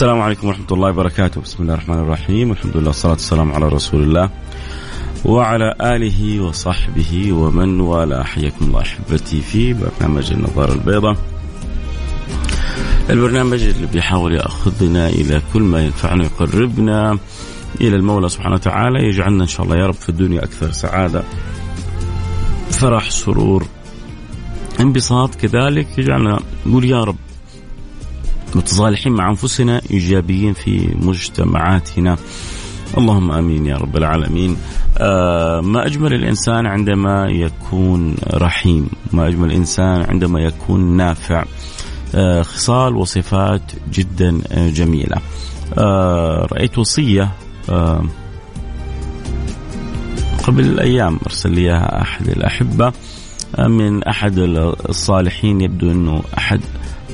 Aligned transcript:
السلام 0.00 0.20
عليكم 0.20 0.46
ورحمة 0.46 0.66
الله 0.72 0.88
وبركاته. 0.88 1.40
بسم 1.40 1.62
الله 1.62 1.74
الرحمن 1.74 1.98
الرحيم. 1.98 2.52
الحمد 2.52 2.76
لله 2.76 2.86
والصلاة 2.86 3.12
والسلام 3.12 3.52
على 3.52 3.68
رسول 3.68 4.02
الله 4.02 4.30
وعلى 5.24 5.74
آله 5.80 6.40
وصحبه 6.40 7.32
ومن 7.32 7.80
والاه. 7.80 8.22
حياكم 8.22 8.64
الله 8.64 8.80
أحبتي 8.80 9.40
في 9.40 9.72
برنامج 9.72 10.32
النظارة 10.32 10.72
البيضاء. 10.72 11.16
البرنامج 13.10 13.62
اللي 13.62 13.86
بيحاول 13.86 14.34
يأخذنا 14.34 15.08
إلى 15.08 15.42
كل 15.52 15.62
ما 15.62 15.84
ينفعنا 15.84 16.22
ويقربنا 16.22 17.18
إلى 17.80 17.96
المولى 17.96 18.28
سبحانه 18.28 18.54
وتعالى. 18.54 19.08
يجعلنا 19.08 19.42
إن 19.42 19.48
شاء 19.48 19.66
الله 19.66 19.76
يا 19.76 19.86
رب 19.86 19.94
في 19.94 20.08
الدنيا 20.08 20.44
أكثر 20.44 20.70
سعادة 20.70 21.22
فرح 22.70 23.10
سرور 23.10 23.66
انبساط. 24.80 25.34
كذلك 25.34 25.98
يجعلنا 25.98 26.40
نقول 26.66 26.84
يا 26.84 27.04
رب 27.04 27.16
متصالحين 28.54 29.12
مع 29.12 29.30
أنفسنا 29.30 29.80
إيجابيين 29.90 30.52
في 30.52 30.94
مجتمعاتنا. 31.00 32.16
اللهم 32.98 33.30
آمين 33.30 33.66
يا 33.66 33.76
رب 33.76 33.96
العالمين. 33.96 34.56
آه 34.98 35.60
ما 35.60 35.86
أجمل 35.86 36.14
الإنسان 36.14 36.66
عندما 36.66 37.28
يكون 37.28 38.16
رحيم. 38.34 38.88
ما 39.12 39.28
أجمل 39.28 39.50
الإنسان 39.50 40.02
عندما 40.02 40.40
يكون 40.40 40.96
نافع. 40.96 41.44
آه 42.14 42.42
خصال 42.42 42.96
وصفات 42.96 43.62
جدا 43.92 44.40
آه 44.52 44.70
جميلة. 44.70 45.16
رأيت 46.52 46.78
وصية 46.78 47.30
قبل 50.44 50.80
أيام 50.80 51.18
أرسل 51.26 51.52
لي 51.52 51.76
أحد 51.76 52.28
الأحبة. 52.28 52.92
من 53.58 54.04
أحد 54.04 54.38
الصالحين 54.88 55.60
يبدو 55.60 55.90
إنه 55.90 56.22
أحد 56.38 56.60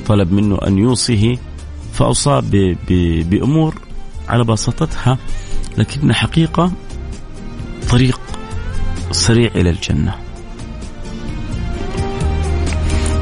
طلب 0.07 0.31
منه 0.31 0.57
أن 0.67 0.77
يوصيه 0.77 1.37
فأوصى 1.93 2.41
بأمور 3.29 3.75
على 4.29 4.43
بساطتها 4.43 5.17
لكن 5.77 6.13
حقيقة 6.13 6.71
طريق 7.89 8.19
سريع 9.11 9.51
إلى 9.55 9.69
الجنة. 9.69 10.15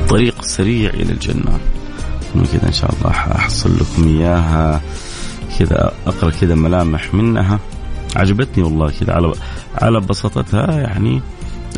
طريق 0.10 0.44
سريع 0.44 0.90
إلى 0.90 1.14
الجنة. 1.14 1.60
كذا 2.54 2.68
إن 2.68 2.74
شاء 2.74 2.94
الله 2.94 3.12
أحصل 3.12 3.76
لكم 3.76 4.08
إياها. 4.08 4.82
كذا 5.60 5.92
أقرأ 6.08 6.30
كذا 6.30 6.56
ملامح 6.56 7.14
منها. 7.14 7.60
عجبتني 8.16 8.64
والله 8.64 8.92
كذا 9.00 9.14
على 9.14 9.34
على 9.82 10.00
بساطتها 10.00 10.80
يعني 10.80 11.22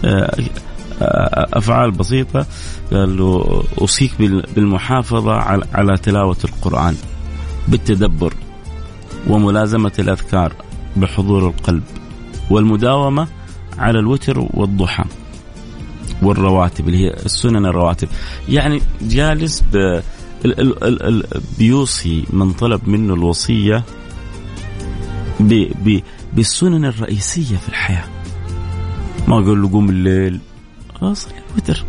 آه، 0.05 0.37
أفعال 1.01 1.91
بسيطة. 1.91 2.45
قال 2.91 3.17
له 3.17 3.63
أوصيك 3.81 4.11
بالمحافظة 4.55 5.33
على 5.73 5.97
تلاوة 5.97 6.37
القرآن 6.43 6.95
بالتدبر 7.67 8.33
وملازمة 9.27 9.91
الأذكار 9.99 10.53
بحضور 10.95 11.47
القلب 11.47 11.83
والمداومة 12.49 13.27
على 13.77 13.99
الوتر 13.99 14.47
والضحى 14.53 15.03
والرواتب 16.21 16.87
اللي 16.87 16.97
هي 16.97 17.09
السنن 17.09 17.65
الرواتب. 17.65 18.07
يعني 18.49 18.81
جالس 19.01 19.63
ب 19.73 20.01
بيوصي 21.59 22.25
من 22.29 22.51
طلب 22.53 22.89
منه 22.89 23.13
الوصية 23.13 23.83
بالسنن 26.33 26.85
الرئيسية 26.85 27.57
في 27.57 27.69
الحياة. 27.69 28.03
ما 29.27 29.35
قال 29.35 29.61
له 29.61 29.71
قوم 29.71 29.89
الليل 29.89 30.39
صلي 31.01 31.33
الوتر. 31.51 31.85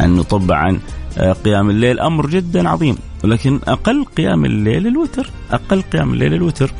أن 0.00 0.16
نطبع 0.16 0.56
عن 0.56 0.80
آه، 1.18 1.32
قيام 1.32 1.70
الليل 1.70 2.00
أمر 2.00 2.26
جدا 2.26 2.68
عظيم 2.68 2.96
ولكن 3.24 3.60
أقل 3.68 4.04
قيام 4.16 4.44
الليل 4.44 4.86
الوتر 4.86 5.30
أقل 5.50 5.82
قيام 5.82 6.12
الليل 6.12 6.34
الوتر. 6.34 6.72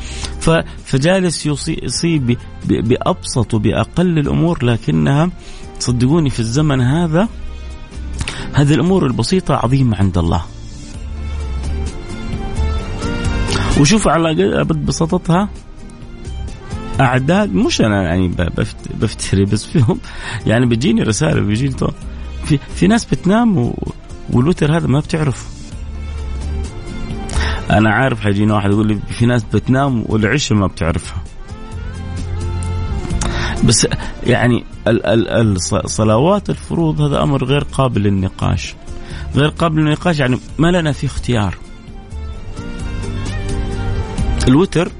فجالس 0.84 1.47
يصيب 1.69 2.39
بأبسط 2.65 3.55
وبأقل 3.55 4.19
الأمور 4.19 4.65
لكنها 4.65 5.31
صدقوني 5.78 6.31
في 6.31 6.41
الزمن 6.41 6.81
هذا 6.81 7.28
هذه 8.53 8.75
الأمور 8.75 9.06
البسيطة 9.06 9.55
عظيمة 9.55 9.97
عند 9.97 10.19
الله. 10.19 10.43
وشوف 13.81 14.09
على 14.09 14.59
قد 14.61 14.87
بساطتها 14.87 15.49
أعداد 17.01 17.55
مش 17.55 17.81
أنا 17.81 18.03
يعني 18.03 18.29
بفتري 18.95 19.45
بس 19.45 19.65
فيهم. 19.65 20.01
يعني 20.47 20.67
بتجيني 20.67 21.03
رسائل 21.03 21.45
بيجيني 21.45 21.75
في 22.45 22.59
في 22.75 22.87
ناس 22.87 23.05
بتنام. 23.05 23.75
والوتر 24.33 24.77
هذا 24.77 24.87
ما 24.87 25.01
بتعرف 25.01 25.47
أنا 27.71 27.91
عارف 27.91 28.21
حيجيني 28.21 28.53
واحد 28.53 28.71
يقول 28.71 28.87
لي 28.87 28.99
في 29.09 29.27
ناس 29.27 29.43
بتنام 29.43 30.05
والعشاء 30.09 30.59
ما 30.59 30.67
بتعرفها. 30.67 31.23
بس 33.65 33.87
يعني 34.27 34.65
الصلوات 35.84 36.51
الفروض 36.51 37.01
هذا 37.01 37.23
أمر 37.23 37.45
غير 37.45 37.65
قابل 37.73 38.03
للنقاش. 38.03 38.75
غير 39.34 39.49
قابل 39.49 39.81
للنقاش 39.81 40.19
يعني 40.19 40.39
ما 40.59 40.69
لنا 40.69 40.93
فيه 40.93 41.07
اختيار. 41.07 41.55
الوتر 44.49 44.93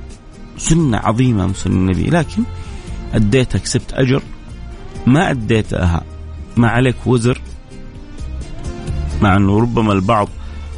سنة 0.59 0.99
عظيمة 0.99 1.47
من 1.47 1.55
سنة 1.55 1.75
النبي 1.75 2.05
لكن 2.05 2.43
أديتها 3.15 3.59
كسبت 3.59 3.93
أجر 3.93 4.23
ما 5.07 5.31
أديتها 5.31 6.03
ما 6.57 6.69
عليك 6.69 7.07
وزر 7.07 7.41
مع 9.23 9.37
أنه 9.37 9.61
ربما 9.61 9.93
البعض 9.93 10.29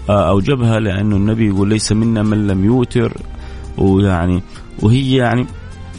آه، 0.09 0.29
أوجبها 0.29 0.81
لأنه 0.81 1.17
النبي 1.17 1.49
يقول 1.49 1.69
ليس 1.69 1.93
منا 1.93 2.23
من 2.23 2.47
لم 2.47 2.65
يوتر 2.65 3.13
ويعني 3.79 4.43
وهي 4.83 5.17
يعني 5.17 5.47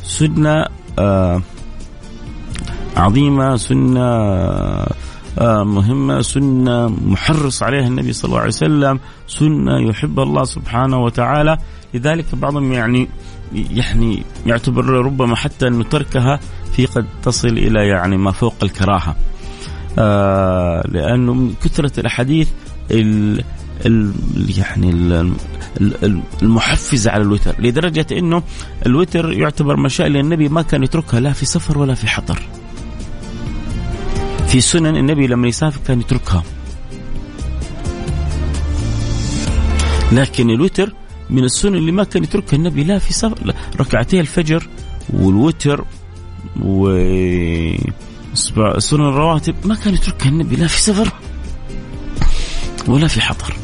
سنة 0.04 0.66
آه، 1.00 1.42
عظيمة 2.98 3.56
سنة 3.56 4.02
آه، 5.40 5.64
مهمة 5.64 6.22
سنة 6.22 6.88
محرص 6.88 7.64
عليها 7.64 7.88
النبي 7.88 8.14
صلى 8.14 8.30
الله 8.30 8.40
عليه 8.40 8.48
وسلم 8.48 9.00
سنة 9.28 9.90
يحب 9.90 10.20
الله 10.20 10.44
سبحانه 10.44 10.98
وتعالى. 10.98 11.58
لذلك 11.94 12.36
بعضهم 12.36 12.74
يعني 12.74 13.08
يعني 13.54 14.24
يعتبر 14.46 14.86
ربما 14.86 15.36
حتى 15.36 15.68
انه 15.68 15.84
تركها 15.84 16.40
في 16.76 16.86
قد 16.86 17.06
تصل 17.24 17.48
إلى 17.48 17.88
يعني 17.88 18.18
ما 18.18 18.32
فوق 18.32 18.56
الكراهة. 18.64 19.16
آه 20.00 20.84
لأنه 20.88 21.34
من 21.34 21.54
كثرة 21.64 22.00
الأحاديث 22.00 22.50
ال 22.92 23.44
يعني 24.58 24.90
ال 24.90 25.34
المحفزة 26.44 27.12
على 27.12 27.24
الوتر 27.24 27.56
لدرجة 27.60 28.06
إنه 28.12 28.44
الوتر 28.86 29.32
يعتبر 29.32 29.78
مشاء 29.78 30.08
النبي 30.08 30.50
ما 30.50 30.62
كان 30.62 30.84
يتركها 30.84 31.20
لا 31.20 31.34
في 31.34 31.46
سفر 31.46 31.78
ولا 31.78 31.94
في 31.94 32.08
حضر. 32.08 32.42
في 34.48 34.62
سنن 34.62 34.96
النبي 34.96 35.28
لما 35.28 35.48
يسافر 35.48 35.80
كان 35.88 36.00
يتركها. 36.00 36.44
لكن 40.12 40.50
الوتر 40.50 40.94
من 41.30 41.44
السنن 41.44 41.76
اللي 41.76 41.92
ما 41.92 42.04
كان 42.04 42.24
يتركها 42.24 42.58
النبي 42.58 42.84
لا 42.84 43.00
في 43.00 43.14
سفر 43.14 43.54
ركعتي 43.80 44.20
الفجر 44.20 44.68
والوتر 45.14 45.86
و 46.62 46.90
سنن 48.78 49.02
الرواتب 49.02 49.56
ما 49.66 49.76
كان 49.76 49.94
يتركها 49.94 50.30
النبي 50.30 50.56
لا 50.56 50.68
في 50.68 50.82
سفر 50.82 51.14
ولا 52.88 53.08
في 53.08 53.22
حضر. 53.22 53.56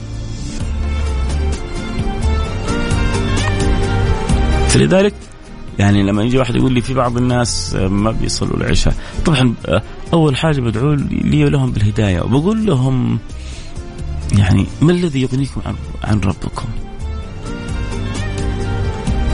فلذلك 4.70 5.14
يعني 5.80 6.04
لما 6.04 6.24
يجي 6.24 6.38
واحد 6.38 6.56
يقول 6.56 6.74
لي 6.74 6.82
في 6.82 6.94
بعض 6.94 7.18
الناس 7.18 7.76
ما 7.76 8.12
بيصلوا 8.12 8.58
العشاء. 8.58 8.94
طبعا 9.26 9.54
أول 10.14 10.38
حاجة 10.38 10.62
بدعو 10.62 10.94
لي 11.10 11.46
ولهم 11.46 11.72
بالهداية. 11.72 12.22
وبقول 12.22 12.66
لهم 12.66 13.20
يعني 14.38 14.66
ما 14.82 14.92
الذي 14.92 15.22
يغنيكم 15.22 15.62
عن 16.04 16.20
ربكم؟ 16.20 16.68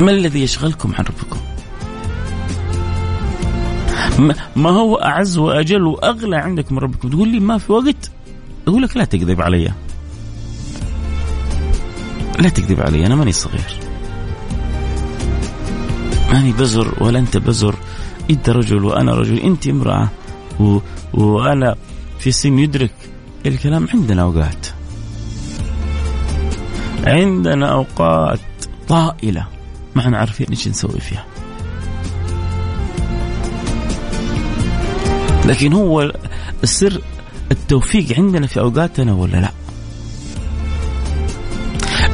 ما 0.01 0.11
الذي 0.11 0.41
يشغلكم 0.41 0.93
عن 0.95 1.05
ربكم؟ 1.05 1.39
ما 4.55 4.69
هو 4.69 4.95
أعز 4.95 5.37
وأجل 5.37 5.81
وأغلى 5.81 6.37
عندك 6.37 6.71
من 6.71 6.77
ربكم؟ 6.77 7.09
تقول 7.09 7.29
لي 7.29 7.39
ما 7.39 7.57
في 7.57 7.71
وقت 7.71 8.11
أقول 8.67 8.83
لك 8.83 8.97
لا 8.97 9.05
تكذب 9.05 9.41
علي. 9.41 9.71
لا 12.39 12.49
تكذب 12.49 12.79
علي 12.79 13.05
أنا 13.05 13.15
ماني 13.15 13.31
صغير. 13.31 13.79
ماني 16.33 16.51
بزر 16.51 17.03
ولا 17.03 17.19
أنت 17.19 17.37
بزر 17.37 17.75
أنت 18.29 18.49
رجل 18.49 18.85
وأنا 18.85 19.15
رجل 19.15 19.39
أنت 19.39 19.67
امرأة 19.67 20.09
و... 20.59 20.77
وأنا 21.13 21.75
في 22.19 22.31
سن 22.31 22.59
يدرك 22.59 22.93
الكلام 23.45 23.87
عندنا 23.93 24.21
أوقات 24.21 24.67
عندنا 27.07 27.71
أوقات 27.71 28.39
طائلة 28.87 29.47
ما 29.95 30.01
إحنا 30.01 30.17
عارفين 30.17 30.47
إيش 30.49 30.67
نسوي 30.67 30.99
فيها. 30.99 31.25
لكن 35.45 35.73
هو 35.73 36.11
السر 36.63 37.01
التوفيق 37.51 38.17
عندنا 38.17 38.47
في 38.47 38.59
أوقاتنا 38.59 39.13
ولا 39.13 39.37
لا؟ 39.37 39.51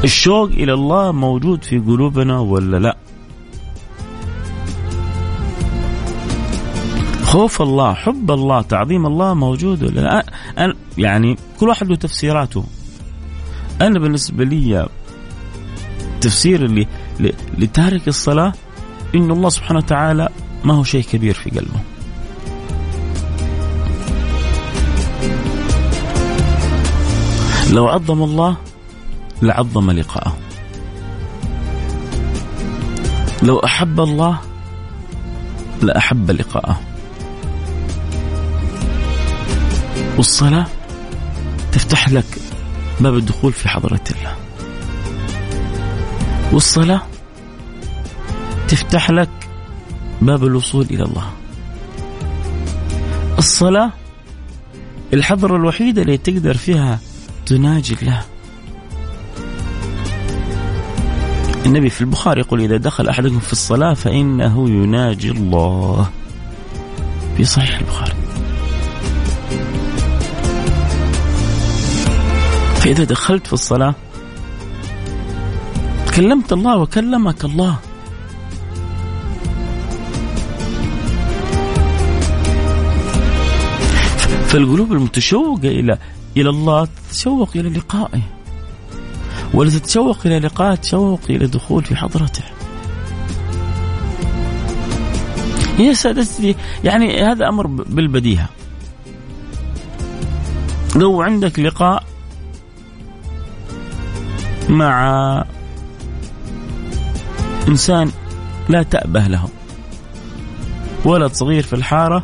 الشوق 0.03 0.50
إلى 0.50 0.74
الله 0.74 1.12
موجود 1.12 1.63
في 1.63 1.79
قلوبنا 1.79 2.39
ولا 2.39 2.77
لا؟ 2.77 2.97
خوف 7.24 7.62
الله 7.62 7.94
حب 7.94 8.31
الله 8.31 8.62
تعظيم 8.62 9.06
الله 9.06 9.33
موجود 9.33 9.83
ولا 9.83 10.01
لا؟ 10.01 10.25
أنا 10.57 10.74
يعني 10.97 11.38
كل 11.59 11.68
واحد 11.69 11.88
له 11.88 11.95
تفسيراته. 11.95 12.63
أنا 13.81 14.00
بالنسبة 14.00 14.44
لي 14.44 14.89
تفسير 16.21 16.65
اللي 16.65 16.88
لتارك 17.57 18.07
الصلاة 18.07 18.53
إن 19.15 19.31
الله 19.31 19.49
سبحانه 19.49 19.79
وتعالى 19.79 20.29
ما 20.63 20.73
هو 20.73 20.83
شيء 20.83 21.03
كبير 21.03 21.33
في 21.33 21.49
قلبه. 21.49 21.79
لو 27.71 27.87
عظم 27.87 28.23
الله 28.23 28.57
لعظم 29.41 29.91
لقاءه. 29.91 30.37
لو 33.43 33.59
أحب 33.59 33.99
الله 33.99 34.39
لأحب 35.81 36.31
لقاءه. 36.31 36.79
والصلاة 40.17 40.65
تفتح 41.71 42.09
لك 42.09 42.25
باب 42.99 43.15
الدخول 43.15 43.53
في 43.53 43.69
حضرة 43.69 44.01
الله. 44.11 44.46
والصلاة 46.51 47.01
تفتح 48.67 49.11
لك 49.11 49.29
باب 50.21 50.44
الوصول 50.44 50.85
إلى 50.91 51.03
الله. 51.03 51.31
الصلاة 53.38 53.91
الحضرة 55.13 55.55
الوحيدة 55.55 56.01
اللي 56.01 56.17
تقدر 56.17 56.57
فيها 56.57 56.99
تناجي 57.45 57.95
الله. 58.01 58.25
النبي 61.65 61.89
في 61.89 62.01
البخاري 62.01 62.41
يقول 62.41 62.61
إذا 62.61 62.77
دخل 62.77 63.09
أحدكم 63.09 63.39
في 63.39 63.51
الصلاة 63.51 63.93
فإنه 63.93 64.69
يناجي 64.69 65.31
الله. 65.31 66.09
في 67.38 67.43
صحيح 67.45 67.79
البخاري. 67.79 68.13
فإذا 72.75 73.03
دخلت 73.03 73.47
في 73.47 73.53
الصلاة 73.53 73.95
كلمت 76.17 76.53
الله 76.53 76.77
وكلمك 76.77 77.45
الله. 77.45 77.79
فالقلوب 84.47 84.91
المتشوقة 84.91 85.67
إلى 85.67 85.97
إلى 86.37 86.49
الله 86.49 86.87
تتشوق 87.09 87.49
إلى 87.55 87.69
لقائه. 87.69 88.21
ولا 89.53 89.69
تتشوق 89.69 90.17
إلى 90.25 90.39
لقائه 90.39 90.75
تشوق 90.75 91.19
إلى 91.29 91.45
الدخول 91.45 91.83
في 91.83 91.95
حضرته. 91.95 92.43
يا 95.79 95.93
سادتي 95.93 96.55
يعني 96.83 97.23
هذا 97.23 97.49
أمر 97.49 97.67
بالبديهة. 97.67 98.49
لو 100.95 101.21
عندك 101.21 101.59
لقاء 101.59 102.03
مع 104.69 105.45
إنسان 107.67 108.11
لا 108.69 108.83
تأبه 108.83 109.27
له. 109.27 109.49
ولد 111.05 111.33
صغير 111.33 111.63
في 111.63 111.73
الحارة 111.73 112.23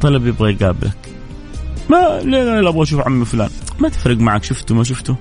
طلب 0.00 0.26
يبغى 0.26 0.52
يقابلك. 0.52 0.96
ما 1.90 2.20
لا 2.24 2.60
لا 2.60 2.68
أبغى 2.68 2.82
أشوف 2.82 3.00
عمي 3.00 3.24
فلان. 3.24 3.50
ما 3.80 3.88
تفرق 3.88 4.16
معك 4.16 4.44
شفته 4.44 4.74
ما 4.74 4.84
شفته. 4.84 5.16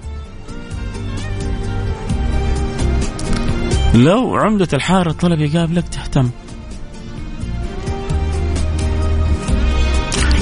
لو 3.95 4.35
عمدة 4.35 4.67
الحارة 4.73 5.11
طلب 5.11 5.39
يقابلك 5.39 5.87
تهتم. 5.87 6.29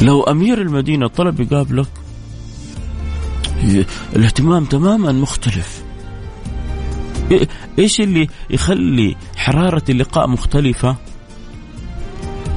لو 0.02 0.24
أمير 0.24 0.62
المدينة 0.62 1.08
طلب 1.08 1.40
يقابلك 1.40 1.88
الاهتمام 4.16 4.66
تماما 4.66 5.12
مختلف. 5.12 5.77
إيش 7.80 8.02
اللي 8.02 8.28
يخلي 8.50 9.16
حرارة 9.38 9.84
اللقاء 9.90 10.28
مختلفة؟ 10.28 10.96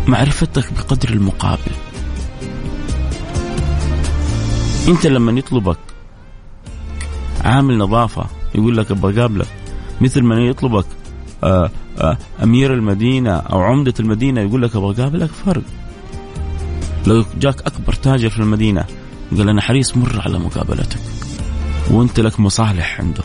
معرفتك 0.06 0.72
بقدر 0.72 1.08
المقابل. 1.08 1.72
أنت 4.88 5.06
لما 5.06 5.38
يطلبك 5.38 5.78
عامل 7.44 7.78
نظافة 7.78 8.26
يقول 8.54 8.76
لك 8.76 8.90
أبغى 8.90 9.18
اقابلك 9.18 9.48
مثل 10.00 10.22
ما 10.22 10.40
يطلبك 10.40 10.86
آه، 11.44 11.70
آه، 11.98 12.18
أمير 12.42 12.74
المدينة 12.74 13.36
أو 13.36 13.60
عمدة 13.60 13.94
المدينة 14.00 14.40
يقول 14.40 14.62
لك 14.62 14.76
أبغى 14.76 15.02
اقابلك 15.02 15.30
فرق. 15.30 15.62
لو 17.06 17.24
جاك 17.40 17.60
أكبر 17.60 17.92
تاجر 17.92 18.30
في 18.30 18.38
المدينة 18.38 18.84
قال 19.36 19.48
أنا 19.48 19.60
حريص 19.60 19.96
مر 19.96 20.20
على 20.24 20.38
مقابلتك 20.38 21.00
وأنت 21.90 22.20
لك 22.20 22.40
مصالح 22.40 23.00
عنده 23.00 23.22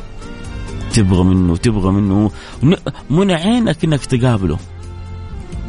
تبغى 0.95 1.23
منه 1.23 1.55
تبغى 1.55 1.91
منه. 1.91 2.31
منى 3.09 3.33
عينك 3.33 3.83
إنك 3.83 4.05
تقابله. 4.05 4.57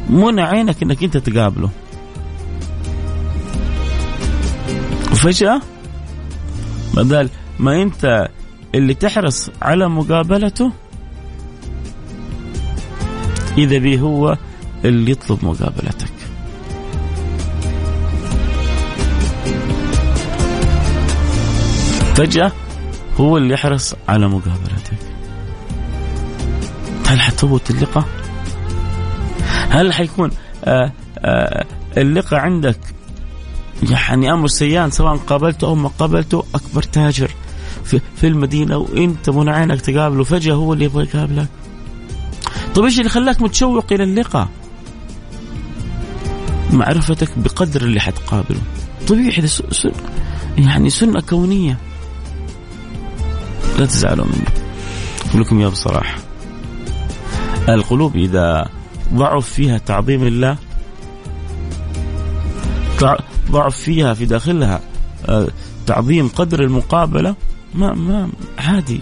منى 0.09 0.41
عينك 0.41 0.83
إنك 0.83 1.03
أنت 1.03 1.17
تقابله. 1.17 1.69
وفجأة 5.11 5.61
بدل 6.93 7.29
ما 7.59 7.81
أنت 7.81 8.27
اللي 8.75 8.93
تحرص 8.93 9.49
على 9.61 9.89
مقابلته 9.89 10.71
إذا 13.57 13.77
به 13.77 13.99
هو 13.99 14.37
اللي 14.85 15.11
يطلب 15.11 15.45
مقابلتك. 15.45 16.13
فجأة 22.15 22.51
هو 23.19 23.37
اللي 23.37 23.53
يحرص 23.53 23.95
على 24.07 24.27
مقابلتك. 24.27 25.16
هل 27.07 27.21
حتفوت 27.21 27.71
اللقاء؟ 27.71 28.05
هل 29.69 29.93
حيكون 29.93 30.31
آه، 30.65 30.91
آه، 31.19 31.65
اللقاء 31.97 32.39
عندك 32.39 32.79
يعني 33.83 34.33
أمر 34.33 34.47
سيان 34.47 34.91
سواء 34.91 35.15
قابلته 35.15 35.67
أو 35.67 35.75
ما 35.75 35.89
قابلته 35.99 36.43
أكبر 36.55 36.83
تاجر 36.83 37.31
في, 37.83 38.01
في 38.15 38.27
المدينة 38.27 38.77
وانت 38.77 39.29
من 39.29 39.49
عينك 39.49 39.81
تقابله 39.81 40.23
فجأة 40.23 40.53
هو 40.53 40.73
اللي 40.73 40.85
يبغى 40.85 41.03
يقابلك. 41.03 41.47
طيب 42.75 42.85
إيش 42.85 42.99
اللي 42.99 43.09
خلاك 43.09 43.41
متشوق 43.41 43.93
إلى 43.93 44.03
اللقاء؟ 44.03 44.47
معرفتك 46.73 47.29
بقدر 47.37 47.81
اللي 47.81 47.99
حتقابله. 47.99 48.61
طبيعي 49.07 49.47
سن 49.47 49.91
يعني 50.57 50.89
سنة 50.89 51.21
كونية. 51.21 51.77
لا 53.79 53.85
تزعلوا 53.85 54.25
مني. 54.25 54.47
أقول 55.29 55.41
لكم 55.41 55.59
يا 55.59 55.67
بصراحة 55.67 56.26
القلوب 57.69 58.15
إذا 58.15 58.69
ضعف 59.13 59.49
فيها 59.49 59.77
تعظيم 59.77 60.23
الله 60.23 60.57
ضعف 63.51 63.77
فيها 63.77 64.13
في 64.13 64.25
داخلها 64.25 64.81
آه، 65.29 65.47
تعظيم 65.85 66.27
قدر 66.27 66.63
المقابلة 66.63 67.35
ما 67.73 67.93
ما 67.93 68.29
عادي. 68.57 69.01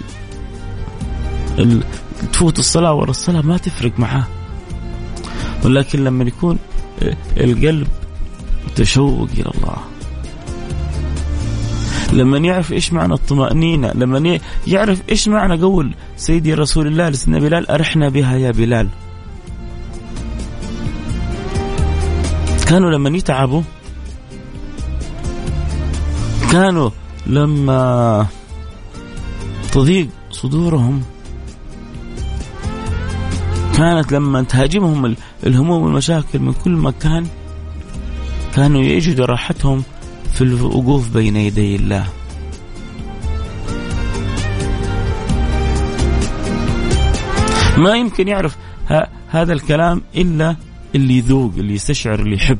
تفوت 2.33 2.59
الصلاة 2.59 2.93
ورا 2.93 3.09
الصلاة 3.09 3.41
ما 3.41 3.57
تفرق 3.57 3.99
معاه. 3.99 4.27
ولكن 5.65 6.03
لما 6.03 6.23
يكون 6.23 6.57
آه، 7.03 7.17
القلب 7.37 7.87
تشوق 8.75 9.29
إلى 9.37 9.51
الله. 9.55 9.77
لما 12.15 12.37
يعرف 12.37 12.73
إيش 12.73 12.93
معنى 12.93 13.13
الطمأنينة 13.13 13.91
لما 13.95 14.39
يعرف 14.67 15.01
إيش 15.09 15.27
معنى 15.27 15.61
قول 15.61 15.95
سيدي 16.17 16.53
رسول 16.53 16.87
الله 16.87 17.09
لسيدنا 17.09 17.39
بلال 17.39 17.69
أرحنا 17.69 18.09
بها 18.09 18.37
يا 18.37 18.51
بلال. 18.51 18.89
كانوا 22.67 22.91
لما 22.91 23.17
يتعبوا 23.17 23.61
كانوا 26.51 26.89
لما 27.27 28.27
تضيق 29.71 30.07
صدورهم 30.31 31.03
كانت 33.77 34.11
لما 34.11 34.43
تهاجمهم 34.43 35.15
الهموم 35.45 35.83
والمشاكل 35.83 36.39
من 36.39 36.53
كل 36.53 36.71
مكان 36.71 37.27
كانوا 38.55 38.81
يجدوا 38.81 39.25
راحتهم 39.25 39.83
في 40.35 40.41
الوقوف 40.41 41.09
بين 41.09 41.35
يدي 41.35 41.75
الله. 41.75 42.07
ما 47.77 47.95
يمكن 47.95 48.27
يعرف 48.27 48.57
هذا 49.27 49.53
الكلام 49.53 50.01
إلا 50.15 50.55
اللي 50.95 51.17
يذوق 51.17 51.53
اللي 51.57 51.73
يستشعر 51.73 52.19
اللي 52.19 52.35
يحب. 52.35 52.57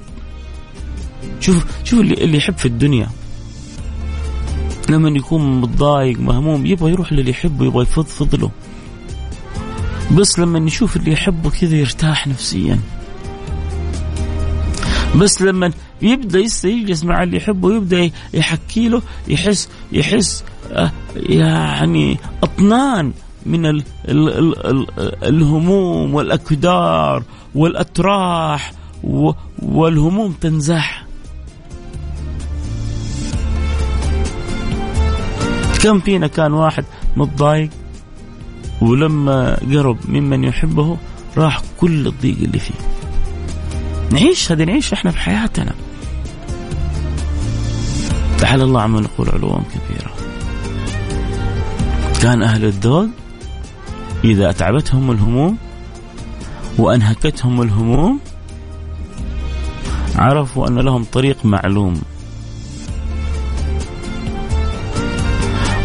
شوف 1.40 1.66
شوف 1.84 2.00
اللي, 2.00 2.14
اللي 2.14 2.38
يحب 2.38 2.58
في 2.58 2.66
الدنيا. 2.66 3.10
لما 4.90 5.10
يكون 5.10 5.62
متضايق 5.62 6.20
مهموم 6.20 6.66
يبغى 6.66 6.92
يروح 6.92 7.14
للي 7.14 7.32
يحبه 7.32 7.66
يبغى 7.66 7.84
يفضفض 7.84 8.36
له 8.36 8.52
بس 10.12 10.40
لما 10.40 10.68
يشوف 10.68 10.96
اللي 10.98 11.12
يحبه 11.12 11.50
كذا 11.50 11.76
يرتاح 11.76 12.28
نفسيا. 12.28 12.80
بس 15.16 15.42
لما 15.42 15.72
يبدأ 16.02 16.40
يجلس 16.64 17.04
مع 17.04 17.24
اللي 17.24 17.38
يحبه 17.38 17.68
ويبدا 17.68 18.12
يحكي 18.34 18.90
له 18.90 19.02
يحس 19.28 19.70
يحس 19.92 20.44
آه، 20.72 20.92
يعني 21.16 22.18
أطنان 22.44 23.14
من 23.46 23.66
ال 23.66 23.84
ال 24.10 24.30
ال 24.30 24.68
ال 25.00 25.24
الهموم 25.24 26.14
والأكدار 26.16 27.24
والأتراح 27.56 28.74
والهموم 29.62 30.32
تنزح 30.42 31.06
كم 35.84 36.00
فينا 36.00 36.28
كان 36.28 36.54
واحد 36.54 36.86
متضايق 37.18 37.70
ولما 38.82 39.56
قرب 39.56 39.98
ممن 40.10 40.44
يحبه 40.44 40.98
راح 41.38 41.62
كل 41.80 42.08
الضيق 42.08 42.38
اللي 42.38 42.60
فيه؟ 42.60 42.95
نعيش 44.12 44.52
هذه 44.52 44.64
نعيش 44.64 44.94
إحنا 44.94 45.12
في 45.12 45.18
حياتنا. 45.18 45.74
تعالى 48.38 48.64
الله 48.64 48.82
عما 48.82 49.02
نقول 49.02 49.30
علوا 49.30 49.58
كبيرة. 49.58 50.14
كان 52.22 52.44
أهل 52.44 52.66
الذوق 52.66 53.08
إذا 54.24 54.50
أتعبتهم 54.50 55.12
الهموم 55.12 55.58
وأنهكتهم 56.78 57.62
الهموم 57.62 58.20
عرفوا 60.16 60.68
أن 60.68 60.80
لهم 60.80 61.04
طريق 61.04 61.46
معلوم. 61.46 62.02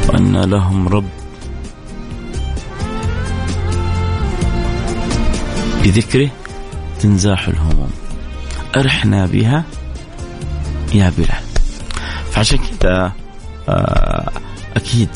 وأن 0.08 0.36
لهم 0.36 0.88
رب 0.88 1.08
بذكره 5.84 6.30
تنزاح 7.00 7.48
الهموم. 7.48 7.90
أرحنا 8.76 9.26
بها 9.26 9.64
يا 10.94 11.12
بلال. 11.18 11.42
فعشان 12.30 12.58
كذا 12.58 13.12
آه، 13.68 14.30
أكيد 14.76 15.08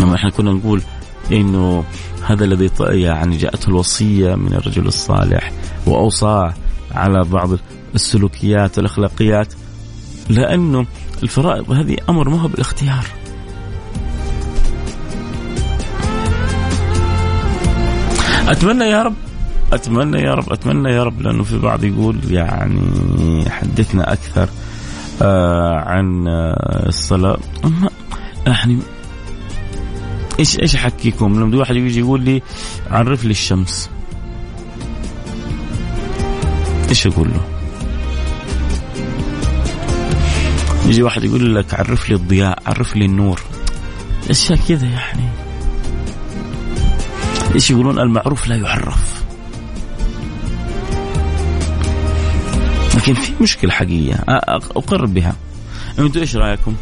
لما 0.00 0.14
إحنا 0.14 0.30
كنا 0.30 0.52
نقول 0.52 0.82
إنه 1.32 1.84
هذا 2.26 2.44
الذي 2.44 2.70
يعني 2.80 3.36
جاءته 3.36 3.68
الوصية 3.68 4.34
من 4.34 4.54
الرجل 4.54 4.86
الصالح 4.86 5.52
واوصاه 5.86 6.54
على 6.92 7.24
بعض 7.24 7.50
السلوكيات 7.94 8.78
والأخلاقيات 8.78 9.54
لأنه 10.28 10.86
الفرائض 11.22 11.70
هذه 11.70 11.96
أمر 12.08 12.28
ما 12.28 12.40
هو 12.40 12.48
بالاختيار. 12.48 13.06
أتمنى 18.48 18.84
يا 18.84 19.02
رب 19.02 19.27
أتمنى 19.72 20.22
يا 20.22 20.34
رب 20.34 20.52
أتمنى 20.52 20.92
يا 20.92 21.04
رب 21.04 21.20
لأنه 21.20 21.44
في 21.44 21.58
بعض 21.58 21.84
يقول 21.84 22.18
يعني 22.30 23.50
حدثنا 23.50 24.12
أكثر 24.12 24.48
آه 25.22 25.74
عن 25.74 26.28
آه 26.28 26.88
الصلاة. 26.88 27.38
يعني 28.46 28.78
إيش 30.38 30.60
إيش 30.60 30.74
أحكيكم؟ 30.74 31.40
لما 31.40 31.58
واحد 31.58 31.76
يجي 31.76 31.98
يقول 31.98 32.20
لي 32.20 32.42
عرف 32.90 33.24
لي 33.24 33.30
الشمس. 33.30 33.90
إيش 36.88 37.06
أقول 37.06 37.28
له؟ 37.28 37.40
يجي 40.86 41.02
واحد 41.02 41.24
يقول 41.24 41.54
لك 41.54 41.74
عرف 41.74 42.08
لي 42.08 42.14
الضياء 42.14 42.58
عرف 42.66 42.96
لي 42.96 43.04
النور. 43.04 43.40
اشياء 44.30 44.58
كذا 44.68 44.86
يعني؟ 44.86 45.28
إيش 47.54 47.70
يقولون؟ 47.70 47.98
المعروف 47.98 48.48
لا 48.48 48.56
يعرف. 48.56 49.27
لكن 53.08 53.20
في 53.20 53.32
مشكلة 53.40 53.70
حقيقية. 53.70 54.24
اقر 54.28 55.06
بها. 55.06 55.36
أنتم 55.98 56.20
إيش 56.20 56.36
رأيكم؟ 56.36 56.74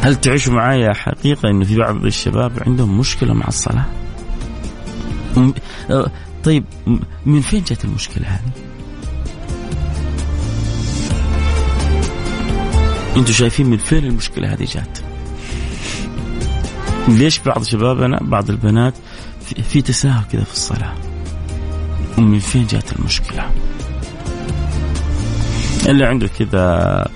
هل 0.00 0.16
تعيشوا 0.16 0.52
معايا 0.52 0.92
حقيقة 0.92 1.50
أنه 1.50 1.64
في 1.64 1.76
بعض 1.76 2.04
الشباب 2.04 2.52
عندهم 2.66 2.98
مشكلة 2.98 3.34
مع 3.34 3.48
الصلاة؟ 3.48 3.84
طيب 6.44 6.64
من 7.26 7.40
فين 7.40 7.62
جت 7.62 7.84
المشكلة 7.84 8.26
هذه؟ 8.26 8.52
أنتم 13.16 13.32
شايفين 13.32 13.66
من 13.66 13.76
فين 13.76 14.04
المشكلة 14.04 14.52
هذه 14.52 14.64
جات 14.64 14.98
ليش 17.08 17.38
بعض 17.38 17.62
شبابنا 17.62 18.18
بعض 18.22 18.50
البنات 18.50 18.94
في 19.68 19.82
تساهل 19.82 20.24
كذا 20.32 20.44
في 20.44 20.52
الصلاة؟ 20.52 20.94
ومن 22.18 22.38
فين 22.38 22.66
جات 22.66 22.92
المشكلة؟ 22.92 23.50
اللي 25.88 26.04
عنده 26.04 26.28
كذا 26.28 27.06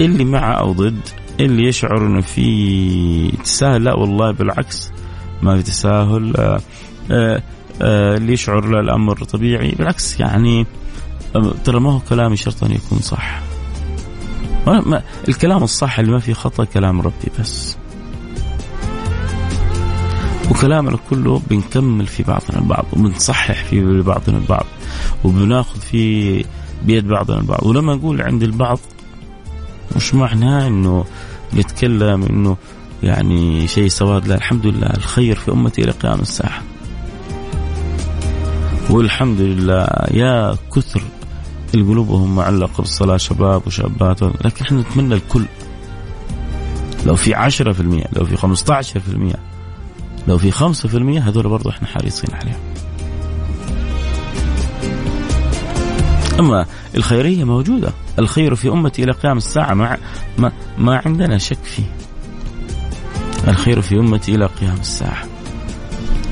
اللي 0.00 0.24
مع 0.24 0.58
أو 0.58 0.72
ضد 0.72 1.00
اللي 1.40 1.64
يشعر 1.64 2.06
إنه 2.06 2.20
في 2.20 3.30
تساهل. 3.44 3.84
لا 3.84 3.94
والله 3.94 4.30
بالعكس 4.30 4.90
ما 5.42 5.56
في 5.56 5.62
تساهل. 5.62 6.36
آه، 6.36 6.60
آه، 7.10 7.42
آه، 7.82 8.16
اللي 8.16 8.32
يشعر 8.32 8.68
لا 8.68 8.80
الأمر 8.80 9.24
طبيعي. 9.24 9.70
بالعكس 9.70 10.20
يعني 10.20 10.66
ترى 11.64 11.80
ما 11.80 11.92
هو 11.92 12.00
كلامي 12.00 12.36
شرط 12.36 12.64
أن 12.64 12.72
يكون 12.72 12.98
صح. 12.98 13.40
الكلام 15.28 15.62
الصح 15.62 15.98
اللي 15.98 16.12
ما 16.12 16.18
فيه 16.18 16.32
خطأ 16.32 16.64
كلام 16.64 17.00
ربي 17.00 17.30
بس. 17.40 17.76
وكلامنا 20.50 20.98
كله 21.10 21.42
بنكمل 21.50 22.06
في 22.06 22.22
بعضنا 22.22 22.58
البعض 22.58 22.84
وبنصحح 22.92 23.64
في 23.64 24.02
بعضنا 24.02 24.38
البعض 24.38 24.66
وبناخذ 25.24 25.80
في 25.80 26.44
بيد 26.84 27.08
بعضنا 27.08 27.38
البعض. 27.38 27.66
ولما 27.66 27.94
نقول 27.94 28.22
عند 28.22 28.42
البعض 28.42 28.78
مش 29.96 30.14
معناه 30.14 30.66
إنه 30.66 31.04
نتكلم 31.54 32.22
إنه 32.22 32.56
يعني 33.02 33.68
شيء 33.68 33.88
سواد. 33.88 34.28
لا 34.28 34.34
الحمد 34.34 34.66
لله 34.66 34.86
الخير 34.86 35.36
في 35.36 35.52
أمتي 35.52 35.82
إلى 35.82 35.90
قيام 35.92 36.20
الساعة. 36.20 36.62
والحمد 38.90 39.40
لله 39.40 39.86
يا 40.10 40.56
كثر 40.76 41.02
قلوبهم 41.72 42.36
معلقة 42.36 42.78
بالصلاة 42.78 43.16
شباب 43.16 43.62
وشابات. 43.66 44.22
لكن 44.22 44.64
إحنا 44.64 44.80
نتمنى 44.80 45.14
الكل 45.14 45.44
لو 47.06 47.16
في 47.16 47.34
عشرة 47.34 47.72
في 47.72 47.80
المية 47.80 48.04
لو 48.12 48.24
في 48.24 48.36
خمسة 48.36 48.74
عشر 48.74 49.00
في 49.00 49.08
المية 49.08 49.34
لو 50.28 50.38
في 50.38 50.50
خمسة 50.50 50.88
في 50.88 50.96
المية 50.96 51.28
هذول 51.28 51.48
برضو 51.48 51.70
إحنا 51.70 51.88
حريصين 51.88 52.30
عليهم. 52.34 52.60
أما 56.38 56.66
الخيرية 56.94 57.44
موجودة. 57.44 57.92
الخير 58.18 58.54
في 58.54 58.68
أمتي 58.68 59.04
إلى 59.04 59.12
قيام 59.12 59.36
الساعة 59.36 59.74
ما, 59.74 59.96
ما, 60.38 60.52
ما 60.78 61.02
عندنا 61.06 61.38
شك 61.38 61.64
فيه. 61.64 61.92
الخير 63.48 63.80
في 63.80 63.94
أمتي 63.94 64.34
إلى 64.34 64.46
قيام 64.46 64.76
الساعة. 64.80 65.24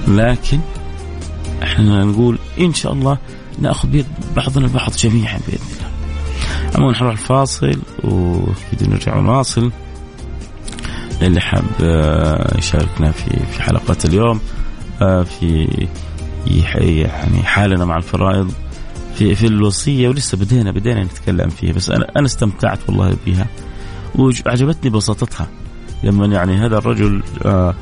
لكن 0.08 0.60
إحنا 1.62 2.04
نقول 2.04 2.38
إن 2.60 2.74
شاء 2.74 2.92
الله 2.92 3.18
نأخذ 3.58 3.88
بيد 3.88 4.06
بعضنا 4.36 4.66
البعض 4.66 4.90
جميعا 4.90 5.38
بإذن 5.46 5.66
الله. 5.76 5.90
عموما 6.74 6.98
نروح 6.98 7.12
الفاصل 7.12 7.78
واكيد 8.04 8.88
نرجع 8.88 9.16
ونواصل. 9.16 9.72
اللي 11.22 11.40
حاب 11.40 11.64
آه، 11.82 12.58
يشاركنا 12.58 13.10
في 13.10 13.46
في 13.52 13.62
حلقه 13.62 13.96
اليوم 14.04 14.40
آه، 15.02 15.22
في 15.22 15.86
يعني 16.46 17.42
حالنا 17.42 17.84
مع 17.84 17.96
الفرائض 17.96 18.52
في 19.14 19.34
في 19.34 19.46
الوصية 19.46 20.08
ولسه 20.08 20.38
بدينا 20.38 20.70
بدينا 20.70 21.04
نتكلم 21.04 21.48
فيها 21.48 21.72
بس 21.72 21.90
أنا 21.90 22.06
أنا 22.16 22.26
استمتعت 22.26 22.78
والله 22.88 23.16
بها 23.26 23.46
وعجبتني 24.14 24.90
بساطتها 24.90 25.46
لما 26.02 26.26
يعني 26.26 26.56
هذا 26.56 26.78
الرجل 26.78 27.22
آه، 27.44 27.74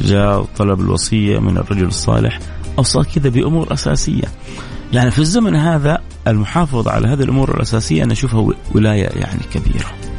جاء 0.00 0.42
طلب 0.42 0.80
الوصية 0.80 1.38
من 1.38 1.58
الرجل 1.58 1.86
الصالح 1.86 2.38
أوصى 2.78 3.02
كذا 3.14 3.28
بأمور 3.28 3.72
أساسية. 3.72 4.24
يعني 4.92 5.10
في 5.10 5.18
الزمن 5.18 5.54
هذا 5.54 5.98
المحافظه 6.28 6.90
على 6.90 7.08
هذه 7.08 7.22
الأمور 7.22 7.56
الأساسية 7.56 8.04
أنا 8.04 8.12
أشوفها 8.12 8.54
ولاية 8.74 9.08
يعني 9.08 9.40
كبيرة. 9.52 10.13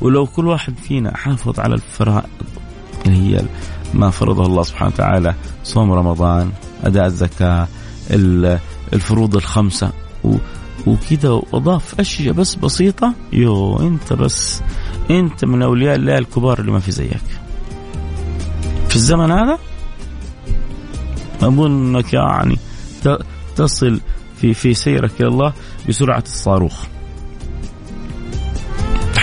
ولو 0.00 0.26
كل 0.26 0.46
واحد 0.46 0.74
فينا 0.82 1.16
حافظ 1.16 1.60
على 1.60 1.74
الفرائض 1.74 2.28
اللي 3.06 3.36
هي 3.36 3.44
ما 3.94 4.10
فرضه 4.10 4.46
الله 4.46 4.62
سبحانه 4.62 4.92
وتعالى 4.94 5.34
صوم 5.64 5.92
رمضان 5.92 6.50
أداء 6.84 7.06
الزكاة 7.06 7.68
الفروض 8.92 9.36
الخمسة 9.36 9.92
وكذا 10.86 11.30
وأضاف 11.30 12.00
أشياء 12.00 12.34
بس 12.34 12.54
بسيطة. 12.54 13.14
يو 13.32 13.76
أنت 13.80 14.12
بس 14.12 14.62
أنت 15.10 15.44
من 15.44 15.62
أولياء 15.62 15.96
الله 15.96 16.18
الكبار 16.18 16.60
اللي 16.60 16.72
ما 16.72 16.80
في 16.80 16.90
زيك. 16.90 17.20
في 18.88 18.96
الزمن 18.96 19.30
هذا؟ 19.30 19.58
أظن 21.42 21.96
أنك 21.96 22.14
يعني 22.14 22.58
تصل 23.56 24.00
في 24.40 24.54
في 24.54 24.74
سيرك 24.74 25.20
إلى 25.20 25.28
الله 25.28 25.52
بسرعة 25.88 26.24
الصاروخ. 26.26 26.84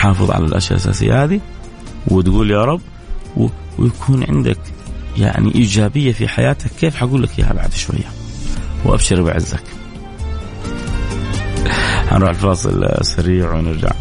تحافظ 0.06 0.32
على 0.32 0.46
الأشياء 0.46 0.74
الأساسية 0.74 1.24
هذه 1.24 1.42
وتقول 2.08 2.52
يا 2.52 2.66
رب 2.66 2.82
ويكون 3.80 4.24
عندك 4.30 4.58
يعني 5.18 5.56
إيجابية 5.56 6.12
في 6.12 6.28
حياتك. 6.28 6.72
كيف 6.80 6.96
حقول 6.96 7.24
لك 7.24 7.40
إياها 7.40 7.54
بعد 7.54 7.74
شوية؟ 7.74 8.10
وأبشر 8.86 9.22
بعزك. 9.22 9.64
هنروح 12.12 12.30
الفاصل 12.30 12.90
سريع 13.02 13.54
ونرجع 13.54 13.92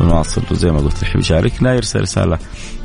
ونواصل 0.00 0.42
زي 0.52 0.70
ما 0.70 0.78
قلت 0.78 1.02
اللي 1.02 1.18
يشاركنا 1.18 1.74
يرسل 1.74 2.00
رسالة 2.00 2.38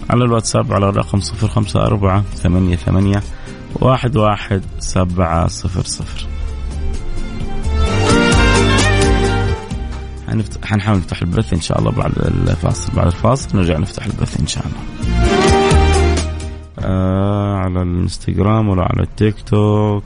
على 0.09 0.23
الواتساب 0.23 0.73
على 0.73 0.89
الرقم 0.89 1.19
صفر 1.19 1.47
خمسة 1.47 1.81
أربعة 1.81 2.23
ثمانية 2.35 2.75
ثمانية 2.75 3.23
واحد 3.75 4.17
واحد 4.17 4.61
سبعة 4.79 5.47
صفر 5.47 5.83
صفر. 5.83 6.27
حنحاول 10.63 10.97
نفتح 10.97 11.21
البث 11.21 11.53
إن 11.53 11.61
شاء 11.61 11.79
الله 11.79 11.91
بعد 11.91 12.11
الفاصل 12.17 12.93
بعد 12.95 13.05
الفاصل 13.05 13.57
نرجع 13.57 13.77
نفتح 13.77 14.05
البث 14.05 14.39
إن 14.39 14.47
شاء 14.47 14.63
الله. 14.65 14.79
آه 16.79 17.55
على 17.57 17.81
الانستغرام 17.81 18.69
ولا 18.69 18.81
على 18.81 19.03
التيك 19.03 19.35
توك؟ 19.41 20.03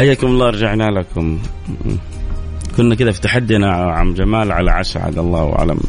حياكم 0.00 0.26
الله 0.26 0.50
رجعنا 0.50 0.90
لكم. 0.90 1.38
كنا 2.76 2.94
كذا 2.94 3.10
في 3.10 3.20
تحدينا 3.20 3.72
عم 3.72 4.14
جمال 4.14 4.52
على 4.52 4.70
عشاء 4.70 5.02
عاد 5.02 5.18
الله 5.18 5.52
أعلم. 5.58 5.80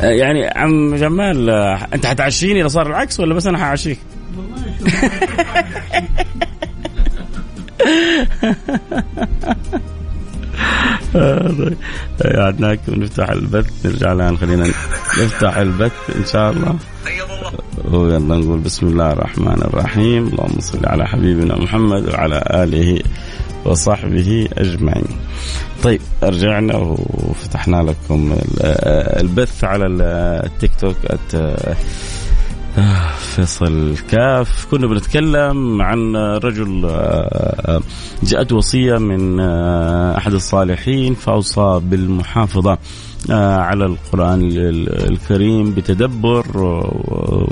يعني 0.00 0.46
عم 0.46 0.94
جمال 0.94 1.50
أنت 1.94 2.06
حتعشيني 2.06 2.60
إذا 2.60 2.68
صار 2.68 2.86
العكس 2.86 3.20
ولا 3.20 3.34
بس 3.34 3.46
أنا 3.46 3.58
حعشيك؟ 3.58 3.98
قعدناك 12.36 12.80
ونفتح 12.88 13.30
البث 13.30 13.86
نرجع 13.86 14.12
الان 14.12 14.36
خلينا 14.38 14.66
نفتح 15.22 15.56
البث 15.56 15.92
إن 16.16 16.24
شاء 16.24 16.50
الله. 16.50 16.76
ويلا 17.92 18.18
نقول 18.18 18.58
بسم 18.58 18.86
الله 18.86 19.12
الرحمن 19.12 19.62
الرحيم. 19.62 20.26
اللهم 20.26 20.60
صل 20.60 20.86
على 20.86 21.06
حبيبنا 21.06 21.58
محمد 21.58 22.08
وعلى 22.08 22.42
آله 22.50 23.00
وصحبه 23.64 24.48
أجمعين. 24.52 25.04
طيب 25.82 26.00
رجعنا 26.22 26.76
وفتحنا 26.76 27.82
لكم 27.82 28.36
البث 29.20 29.64
على 29.64 29.86
التيك 29.86 30.70
توك 30.80 30.96
فيصل 33.18 33.96
كاف. 34.10 34.66
كنا 34.70 34.86
بنتكلم 34.86 35.82
عن 35.82 36.16
رجل 36.16 36.90
جاءت 38.22 38.52
وصية 38.52 38.98
من 38.98 39.40
أحد 40.18 40.32
الصالحين 40.32 41.14
فأوصى 41.14 41.80
بالمحافظة. 41.82 42.72
آه، 42.72 42.78
على 43.30 43.84
القرآن 43.86 44.48
الكريم 45.10 45.74
بتدبر 45.74 46.44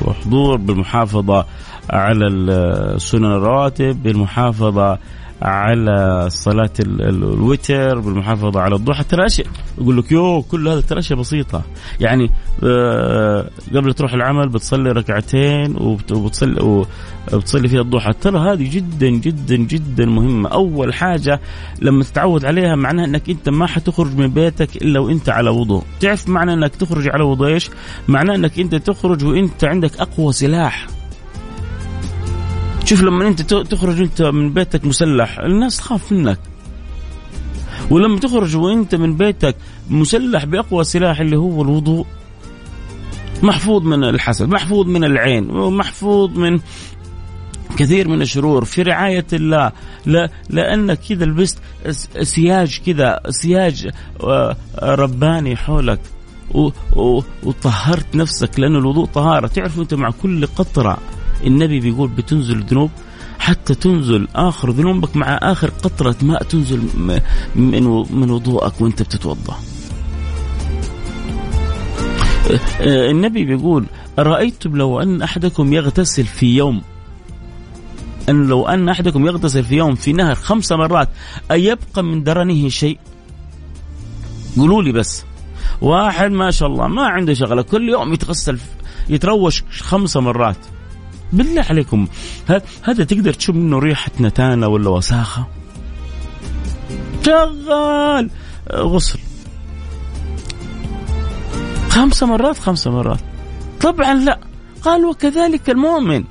وحضور 0.06 0.56
بالمحافظة 0.56 1.46
على 1.90 2.26
السنن 2.26 3.24
الرواتب 3.24 4.02
بالمحافظة 4.02 4.98
على 5.42 6.26
صلاة 6.30 6.70
الوتر 6.80 7.98
بالمحافظة 7.98 8.60
على 8.60 8.74
الضحى 8.74 9.04
ترى 9.04 9.26
أشياء 9.26 9.46
يقول 9.78 9.96
لك 9.96 10.12
يو 10.12 10.42
كل 10.42 10.68
هذا 10.68 10.80
ترى 10.80 10.98
أشياء 10.98 11.18
بسيطة. 11.18 11.62
يعني 12.00 12.30
آه، 12.64 13.50
قبل 13.74 13.94
تروح 13.94 14.12
العمل 14.12 14.48
بتصلي 14.48 14.92
ركعتين 14.92 15.76
وبتصلي 15.80 16.84
وبتصلي 17.32 17.68
فيها 17.68 17.80
الضحى 17.80 18.12
ترى 18.12 18.38
هذه 18.38 18.70
جدا 18.70 19.08
جدا 19.08 19.56
جدا 19.56 20.06
مهمة. 20.06 20.48
أول 20.48 20.94
حاجة 20.94 21.40
لما 21.82 22.04
تتعود 22.04 22.44
عليها 22.44 22.76
معناها 22.76 23.04
أنك 23.04 23.30
أنت 23.30 23.48
ما 23.48 23.66
حتخرج 23.66 24.16
من 24.16 24.28
بيتك 24.28 24.76
إلا 24.76 25.00
وأنت 25.00 25.28
على 25.28 25.50
وضوء. 25.50 25.82
تعرف 26.00 26.28
معنى 26.28 26.52
أنك 26.52 26.76
تخرج 26.76 27.08
على 27.08 27.24
وضوء 27.24 27.48
إيش؟ 27.48 27.70
معناه 28.08 28.34
أنك 28.34 28.58
أنت 28.58 28.74
تخرج 28.74 29.24
وأنت 29.24 29.64
عندك 29.64 30.00
أقوى 30.00 30.32
سلاح. 30.32 30.86
شوف 32.84 33.02
لما 33.02 33.28
انت 33.28 33.42
تخرج 33.54 34.00
انت 34.00 34.22
من 34.22 34.52
بيتك 34.52 34.84
مسلح 34.84 35.38
الناس 35.38 35.76
تخاف 35.76 36.12
منك. 36.12 36.38
ولما 37.90 38.18
تخرج 38.20 38.56
وانت 38.56 38.94
من 38.94 39.16
بيتك 39.16 39.56
مسلح 39.90 40.44
بأقوى 40.44 40.84
سلاح 40.84 41.20
اللي 41.20 41.36
هو 41.36 41.62
الوضوء. 41.62 42.06
محفوظ 43.42 43.82
من 43.82 44.04
الحسد 44.04 44.48
محفوظ 44.48 44.86
من 44.86 45.04
العين 45.04 45.44
محفوظ 45.52 46.38
من 46.38 46.60
كثير 47.76 48.08
من 48.08 48.22
الشرور. 48.22 48.64
في 48.64 48.82
رعاية 48.82 49.26
الله 49.32 49.72
لا 50.06 50.30
لأنك 50.50 50.98
كذا 51.08 51.24
لبست 51.24 51.58
سياج 52.22 52.80
كذا 52.86 53.20
سياج 53.30 53.88
آه، 54.24 54.56
رباني 54.82 55.56
حولك. 55.56 56.00
وطهرت 57.42 58.16
نفسك 58.16 58.60
لأن 58.60 58.76
الوضوء 58.76 59.06
طهارة. 59.06 59.46
تعرف 59.46 59.78
أنت 59.78 59.94
مع 59.94 60.10
كل 60.22 60.46
قطرة. 60.46 60.98
النبي 61.46 61.80
بيقول 61.80 62.08
بتنزل 62.08 62.58
الذنوب 62.58 62.90
حتى 63.38 63.74
تنزل 63.74 64.28
آخر 64.34 64.70
ذنوبك 64.70 65.16
مع 65.16 65.26
آخر 65.42 65.70
قطرة 65.70 66.16
ماء 66.22 66.42
تنزل 66.42 66.82
من 67.56 67.82
من 68.10 68.30
وضوءك 68.30 68.80
وانت 68.80 69.02
بتتوضأ. 69.02 69.56
النبي 72.80 73.44
بيقول 73.44 73.86
ارايتم 74.18 74.76
لو 74.76 75.00
أن 75.00 75.22
أحدكم 75.22 75.72
يغتسل 75.72 76.24
في 76.24 76.56
يوم 76.56 76.82
أن 78.28 78.46
لو 78.46 78.66
أن 78.66 78.88
أحدكم 78.88 79.26
يغتسل 79.26 79.64
في 79.64 79.76
يوم 79.76 79.94
في 79.94 80.12
نهر 80.12 80.34
خمس 80.34 80.72
مرات 80.72 81.08
أيبقى 81.50 82.02
من 82.02 82.24
درنه 82.24 82.68
شيء؟ 82.68 82.98
قولوا 84.56 84.82
لي 84.82 84.92
بس 84.92 85.24
واحد 85.80 86.30
ما 86.30 86.50
شاء 86.50 86.68
الله 86.68 86.86
ما 86.88 87.06
عنده 87.06 87.34
شغلة 87.34 87.62
كل 87.62 87.88
يوم 87.88 88.12
يتغسل 88.12 88.58
يتروش 89.08 89.62
خمسة 89.80 90.20
مرات 90.20 90.56
بالله 91.32 91.62
عليكم. 91.70 92.08
هذا 92.82 93.04
تقدر 93.04 93.32
تشم 93.32 93.56
منه 93.56 93.78
ريحة 93.78 94.10
نتانة 94.20 94.68
ولا 94.68 94.90
وساخة؟ 94.90 95.46
شغال. 97.26 98.30
غسل. 98.72 99.18
خمس 101.88 102.22
مرات 102.22 102.58
خمس 102.58 102.86
مرات. 102.86 103.20
طبعا 103.80 104.14
لا. 104.14 104.40
قال 104.82 105.04
وكذلك 105.04 105.70
المؤمن. 105.70 106.24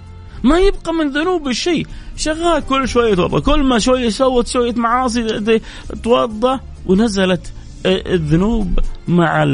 ما 0.43 0.59
يبقى 0.59 0.93
من 0.93 1.09
ذنوب 1.09 1.51
شيء. 1.51 1.87
شغال. 2.17 2.65
كل 2.65 2.87
شوية 2.87 3.11
يتوضأ. 3.11 3.39
كل 3.39 3.63
ما 3.63 3.79
شوية 3.79 4.09
سوت 4.09 4.47
شوية 4.47 4.73
معاصي 4.75 5.41
توضأ. 6.03 6.59
ونزلت 6.85 7.53
الذنوب 7.85 8.79
مع 9.07 9.45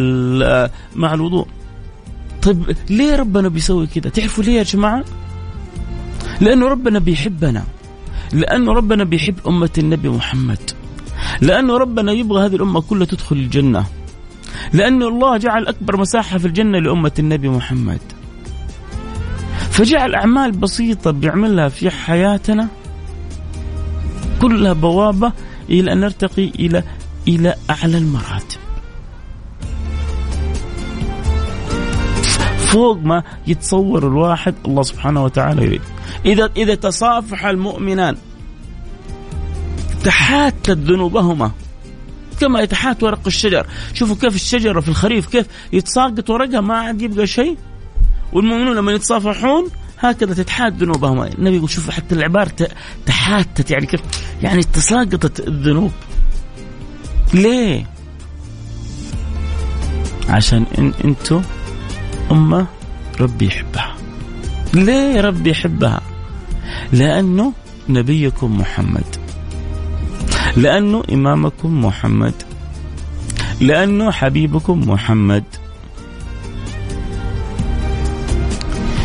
مع 0.95 1.13
الوضوء. 1.13 1.47
طيب 2.41 2.75
ليه 2.89 3.15
ربنا 3.15 3.47
بيسوي 3.47 3.87
كذا 3.87 4.09
تعرفوا 4.09 4.43
ليه 4.43 4.57
يا 4.57 4.63
جماعة؟ 4.63 5.03
لأنه 6.41 6.67
ربنا 6.67 6.99
بيحبنا 6.99 7.63
لأنه 8.33 8.71
ربنا 8.73 9.03
بيحب 9.03 9.35
أمة 9.47 9.69
النبي 9.77 10.09
محمد 10.09 10.71
لأنه 11.41 11.77
ربنا 11.77 12.11
يبغى 12.11 12.45
هذه 12.45 12.55
الأمة 12.55 12.81
كلها 12.81 13.05
تدخل 13.05 13.35
الجنة 13.35 13.85
لأن 14.73 15.03
الله 15.03 15.37
جعل 15.37 15.67
أكبر 15.67 15.97
مساحة 15.97 16.37
في 16.37 16.47
الجنة 16.47 16.79
لأمة 16.79 17.11
النبي 17.19 17.49
محمد. 17.49 17.99
فجعل 19.71 20.15
أعمال 20.15 20.51
بسيطة 20.51 21.11
بيعملها 21.11 21.69
في 21.69 21.89
حياتنا 21.89 22.67
كلها 24.41 24.73
بوابة 24.73 25.33
إلى 25.69 25.93
أن 25.93 25.99
نرتقي 25.99 26.45
إلى 26.47 26.83
إلى 27.27 27.55
أعلى 27.69 27.97
المراتب. 27.97 28.66
فوق 32.77 32.97
ما 32.97 33.23
يتصور 33.47 34.07
الواحد 34.07 34.55
الله 34.65 34.83
سبحانه 34.83 35.23
وتعالى 35.23 35.63
يريد. 35.63 35.81
إذا 36.25 36.49
إذا 36.57 36.75
تصافح 36.75 37.45
المؤمنان 37.45 38.17
تحاتت 40.03 40.69
ذنوبهما. 40.69 41.51
كما 42.39 42.59
يتحات 42.59 43.03
ورق 43.03 43.19
الشجر. 43.27 43.67
شوفوا 43.93 44.15
كيف 44.15 44.35
الشجرة 44.35 44.79
في 44.79 44.89
الخريف 44.89 45.27
كيف 45.27 45.45
يتساقط 45.73 46.29
ورقها 46.29 46.61
ما 46.61 46.77
عاد 46.77 47.01
يبقى 47.01 47.27
شيء. 47.27 47.57
والمؤمنون 48.33 48.75
لما 48.75 48.91
يتصافحون 48.91 49.69
هكذا 49.99 50.33
تتحات 50.33 50.73
ذنوبهم 50.73 51.23
النبي 51.23 51.55
يقول 51.55 51.69
شوفوا 51.69 51.93
حتى 51.93 52.15
العبارة 52.15 52.67
تحاتت 53.05 53.71
يعني 53.71 53.85
كيف 53.85 54.01
يعني 54.43 54.63
تساقطت 54.63 55.47
الذنوب. 55.47 55.91
ليه؟ 57.33 57.85
عشان 60.29 60.65
إن 60.77 60.93
أنتم 61.05 61.41
أمة 62.31 62.67
ربي 63.21 63.47
يحبها. 63.47 63.95
ليه 64.73 65.21
ربي 65.21 65.49
يحبها؟ 65.49 66.01
لأنه 66.93 67.53
نبيكم 67.89 68.59
محمد. 68.59 69.15
لأنه 70.57 71.03
إمامكم 71.13 71.85
محمد. 71.85 72.33
لأنه 73.61 74.11
حبيبكم 74.11 74.89
محمد. 74.89 75.43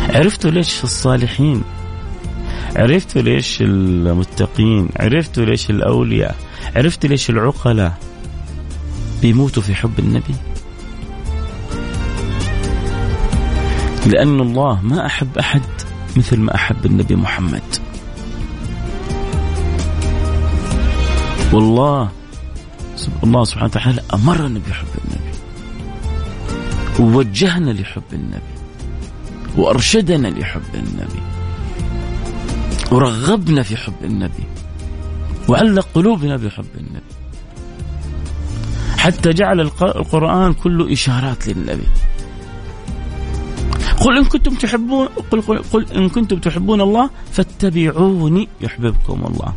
عرفتوا 0.09 0.51
ليش 0.51 0.83
الصالحين؟ 0.83 1.63
عرفتوا 2.75 3.21
ليش 3.21 3.61
المتقين؟ 3.61 4.89
عرفتوا 4.99 5.45
ليش 5.45 5.69
الأولياء؟ 5.69 6.35
عرفتوا 6.75 7.09
ليش 7.09 7.29
العقلاء؟ 7.29 7.97
بيموتوا 9.21 9.63
في 9.63 9.75
حب 9.75 9.99
النبي؟ 9.99 10.35
لأن 14.05 14.39
الله 14.39 14.81
ما 14.81 15.05
أحب 15.05 15.37
أحد 15.37 15.61
مثل 16.17 16.39
ما 16.39 16.55
أحب 16.55 16.85
النبي 16.85 17.15
محمد. 17.15 17.61
والله 21.53 22.09
الله 23.23 23.43
سبحانه 23.43 23.65
وتعالى 23.65 24.01
أمرنا 24.13 24.59
بحب 24.69 24.87
النبي. 25.05 25.33
ووجهنا 26.99 27.71
لحب 27.71 28.03
النبي. 28.13 28.53
وأرشدنا 29.57 30.27
لحب 30.27 30.61
النبي. 30.73 31.21
ورغبنا 32.91 33.63
في 33.63 33.77
حب 33.77 34.03
النبي. 34.03 34.43
وعلق 35.49 35.87
قلوبنا 35.93 36.37
بحب 36.37 36.65
النبي. 36.77 37.13
حتى 38.97 39.33
جعل 39.33 39.61
القرآن 39.61 40.53
كله 40.53 40.93
إشارات 40.93 41.47
للنبي. 41.47 41.87
قل 44.03 44.17
إن 44.17 44.25
كنتم 44.25 44.55
تحبون 44.55 45.07
قل, 45.31 45.41
قل, 45.41 45.63
قل 45.63 45.85
إن 45.95 46.09
كنتم 46.09 46.37
تحبون 46.37 46.81
الله 46.81 47.09
فاتبعوني 47.31 48.47
يحببكم 48.61 49.23
الله. 49.25 49.53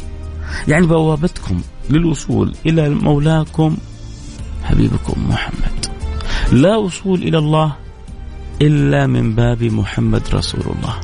يعني 0.68 0.87
بوابتكم 0.87 1.61
للوصول 1.90 2.54
إلى 2.66 2.90
مولاكم 2.90 3.76
حبيبكم 4.64 5.28
محمد. 5.28 5.87
لا 6.52 6.76
وصول 6.76 7.22
إلى 7.22 7.38
الله 7.38 7.76
إلا 8.62 9.06
من 9.06 9.35
باب 9.35 9.62
محمد 9.62 10.22
رسول 10.35 10.61
الله. 10.61 11.00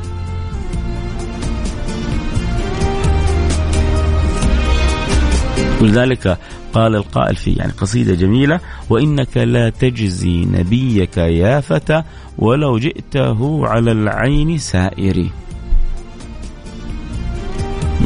ولذلك 5.83 6.39
قال 6.73 6.97
القائل 6.97 7.37
في 7.37 7.53
يعني 7.53 7.73
قصيدة 7.73 8.15
جميلة 8.15 8.61
وإنك 8.91 9.37
لا 9.37 9.71
تجزي 9.71 10.45
نبيك 10.45 11.17
يا 11.17 11.61
فتى 11.61 12.03
ولو 12.39 12.79
جئته 12.79 13.67
على 13.67 13.93
العين 13.93 14.59
سائري 14.59 15.31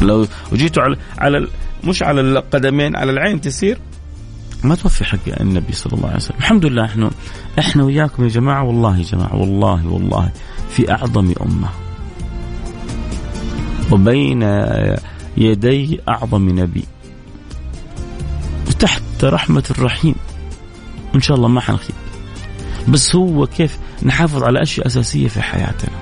لو 0.01 0.27
جيته 0.53 0.81
على 0.81 0.97
على 1.17 1.47
مش 1.83 2.03
على 2.03 2.21
القدمين 2.21 2.95
على 2.95 3.11
العين 3.11 3.41
تسير؟ 3.41 3.77
ما 4.63 4.75
توفي 4.75 5.05
حق 5.05 5.39
النبي 5.39 5.73
صلى 5.73 5.93
الله 5.93 6.07
عليه 6.07 6.15
وسلم. 6.17 6.37
الحمد 6.37 6.65
لله 6.65 6.85
إحنا 6.85 7.11
إحنا 7.59 7.83
وياكم 7.83 8.23
يا 8.23 8.29
جماعة 8.29 8.63
والله 8.63 8.97
يا 8.97 9.03
جماعة 9.03 9.35
والله 9.35 9.87
والله 9.87 10.31
في 10.69 10.91
أعظم 10.91 11.33
أمة. 11.41 11.69
وبين 13.91 14.43
يدي 15.37 16.01
أعظم 16.07 16.59
نبي. 16.59 16.83
وتحت 18.67 19.23
رحمة 19.23 19.63
الرحيم. 19.71 20.15
إن 21.15 21.21
شاء 21.21 21.37
الله 21.37 21.47
ما 21.47 21.61
حنخيب. 21.61 21.95
بس 22.87 23.15
هو 23.15 23.47
كيف 23.47 23.79
نحافظ 24.03 24.43
على 24.43 24.61
أشياء 24.61 24.87
أساسية 24.87 25.27
في 25.27 25.41
حياتنا. 25.41 25.95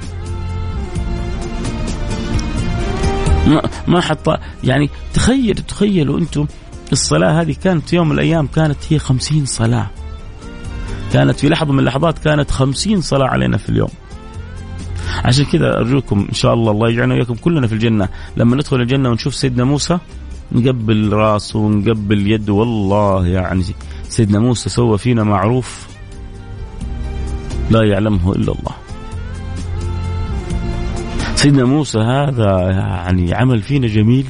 ما 3.47 3.61
ما 3.87 4.01
حط 4.01 4.39
يعني 4.63 4.89
تخيل 5.13 5.55
تخيلوا 5.55 6.19
أنتم 6.19 6.45
الصلاة 6.91 7.41
هذه 7.41 7.55
كانت 7.63 7.93
يوم 7.93 8.09
من 8.09 8.13
الأيام 8.13 8.47
كانت 8.47 8.77
هي 8.89 8.99
خمسين 8.99 9.45
صلاة. 9.45 9.89
كانت 11.13 11.39
في 11.39 11.49
لحظة 11.49 11.73
من 11.73 11.79
اللحظات 11.79 12.19
كانت 12.19 12.51
خمسين 12.51 13.01
صلاة 13.01 13.27
علينا 13.27 13.57
في 13.57 13.69
اليوم. 13.69 13.89
عشان 15.23 15.45
كذا 15.45 15.77
أرجوكم 15.77 16.25
إن 16.29 16.33
شاء 16.33 16.53
الله 16.53 16.71
الله 16.71 16.89
يجعلنا 16.89 17.13
وإياكم 17.13 17.33
كلنا 17.33 17.67
في 17.67 17.73
الجنة. 17.73 18.09
لما 18.37 18.55
ندخل 18.55 18.81
الجنة 18.81 19.09
ونشوف 19.09 19.35
سيدنا 19.35 19.63
موسى 19.63 19.97
نقبل 20.51 21.13
راسه 21.13 21.59
ونقبل 21.59 22.31
يده 22.31 22.53
والله 22.53 23.27
يعني 23.27 23.63
سيدنا 24.09 24.39
موسى 24.39 24.69
سوى 24.69 24.97
فينا 24.97 25.23
معروف 25.23 25.87
لا 27.69 27.83
يعلمه 27.83 28.31
إلا 28.31 28.51
الله. 28.51 28.75
سيدنا 31.35 31.65
موسى 31.65 31.99
هذا 31.99 32.69
يعني 32.71 33.33
عمل 33.33 33.61
فينا 33.61 33.87
جميل. 33.87 34.25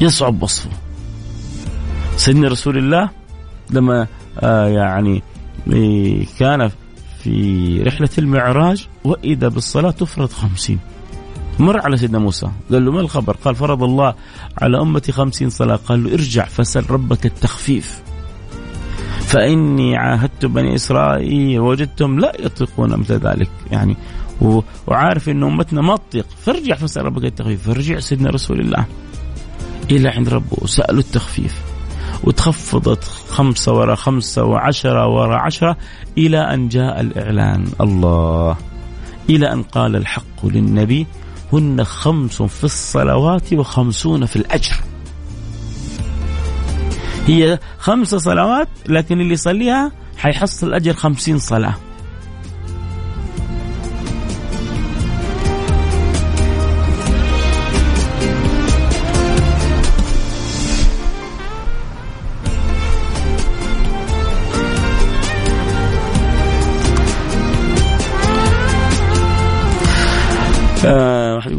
يصعب 0.00 0.42
وصفه. 0.42 0.70
سيدنا 2.16 2.48
رسول 2.48 2.78
الله 2.78 3.10
لما 3.70 4.06
آه 4.40 4.68
يعني 4.68 5.22
كان 6.38 6.70
في 7.22 7.82
رحلة 7.86 8.08
المعراج 8.18 8.88
وإذا 9.04 9.48
بالصلاة 9.48 9.90
تفرض 9.90 10.30
خمسين. 10.30 10.78
مر 11.58 11.80
على 11.80 11.96
سيدنا 11.96 12.18
موسى. 12.18 12.46
قال 12.72 12.84
له 12.84 12.92
ما 12.92 13.00
الخبر؟ 13.00 13.36
قال 13.36 13.54
فرض 13.54 13.82
الله 13.82 14.14
على 14.58 14.80
أمتي 14.80 15.12
خمسين 15.12 15.50
صلاة. 15.50 15.76
قال 15.76 16.04
له 16.04 16.14
ارجع 16.14 16.44
فسل 16.44 16.90
ربك 16.90 17.26
التخفيف. 17.26 18.02
فإني 19.32 19.96
عاهدت 19.96 20.46
بني 20.46 20.74
إسرائيل 20.74 21.60
وجدتم 21.60 22.18
لا 22.18 22.32
يطيقون 22.40 22.96
مثل 22.96 23.14
ذلك. 23.14 23.50
يعني 23.70 23.96
وعارف 24.86 25.28
أن 25.28 25.42
أمتنا 25.42 25.82
ما 25.82 25.96
تطيق. 25.96 26.26
فارجع 26.42 26.74
فسأل 26.74 27.04
ربك 27.04 27.24
التخفيف. 27.24 27.68
فرجع 27.68 28.00
سيدنا 28.00 28.30
رسول 28.30 28.60
الله 28.60 28.86
إلى 29.90 30.08
عند 30.08 30.28
ربه. 30.28 30.56
وسألوا 30.62 31.00
التخفيف. 31.00 31.62
وتخفضت 32.24 33.04
خمسة 33.04 33.72
ورا 33.72 33.94
خمسة 33.94 34.44
وعشرة 34.44 35.06
ورا 35.06 35.36
عشرة 35.36 35.76
إلى 36.18 36.38
أن 36.38 36.68
جاء 36.68 37.00
الإعلان. 37.00 37.66
الله. 37.80 38.56
إلى 39.30 39.52
أن 39.52 39.62
قال 39.62 39.96
الحق 39.96 40.46
للنبي 40.46 41.06
هن 41.52 41.84
خمس 41.84 42.42
في 42.42 42.64
الصلوات 42.64 43.52
وخمسون 43.52 44.26
في 44.26 44.36
الأجر. 44.36 44.76
هي 47.26 47.58
خمس 47.78 48.14
صلوات 48.14 48.68
لكن 48.88 49.20
اللي 49.20 49.32
يصليها 49.32 49.92
حيحصل 50.16 50.74
أجر 50.74 50.92
خمسين 50.92 51.38
صلاة. 51.38 51.74
آه 70.84 71.11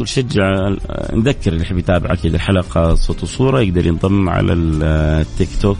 واحد 0.04 0.16
يقول 0.18 0.30
شجع 0.32 0.68
نذكر 1.12 1.52
اللي 1.52 1.62
يحب 1.62 1.78
يتابع 1.78 2.12
أكيد 2.12 2.34
الحلقة 2.34 2.94
صوت 2.94 3.22
وصورة 3.22 3.60
يقدر 3.60 3.86
ينضم 3.86 4.28
على 4.28 4.52
التيك 4.52 5.48
توك 5.62 5.78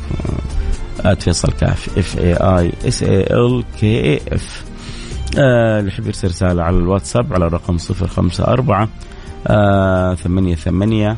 at 1.01 1.23
فيصل 1.23 1.53
كاف 1.53 1.99
F 1.99 2.19
A 2.19 2.35
I 2.35 2.73
S 2.89 3.03
A 3.03 3.21
L 3.21 3.65
K 3.81 4.01
A 4.01 4.21
F 4.33 4.65
اللي 5.37 5.89
يحب 5.89 6.07
يرسل 6.07 6.29
رسالة 6.29 6.63
على 6.63 6.77
الواتساب 6.77 7.33
على 7.33 7.47
الرقم 7.47 7.77
054 7.91 8.89
آه 9.47 10.15
ثمانية 10.15 10.55
ثمانية 10.55 11.17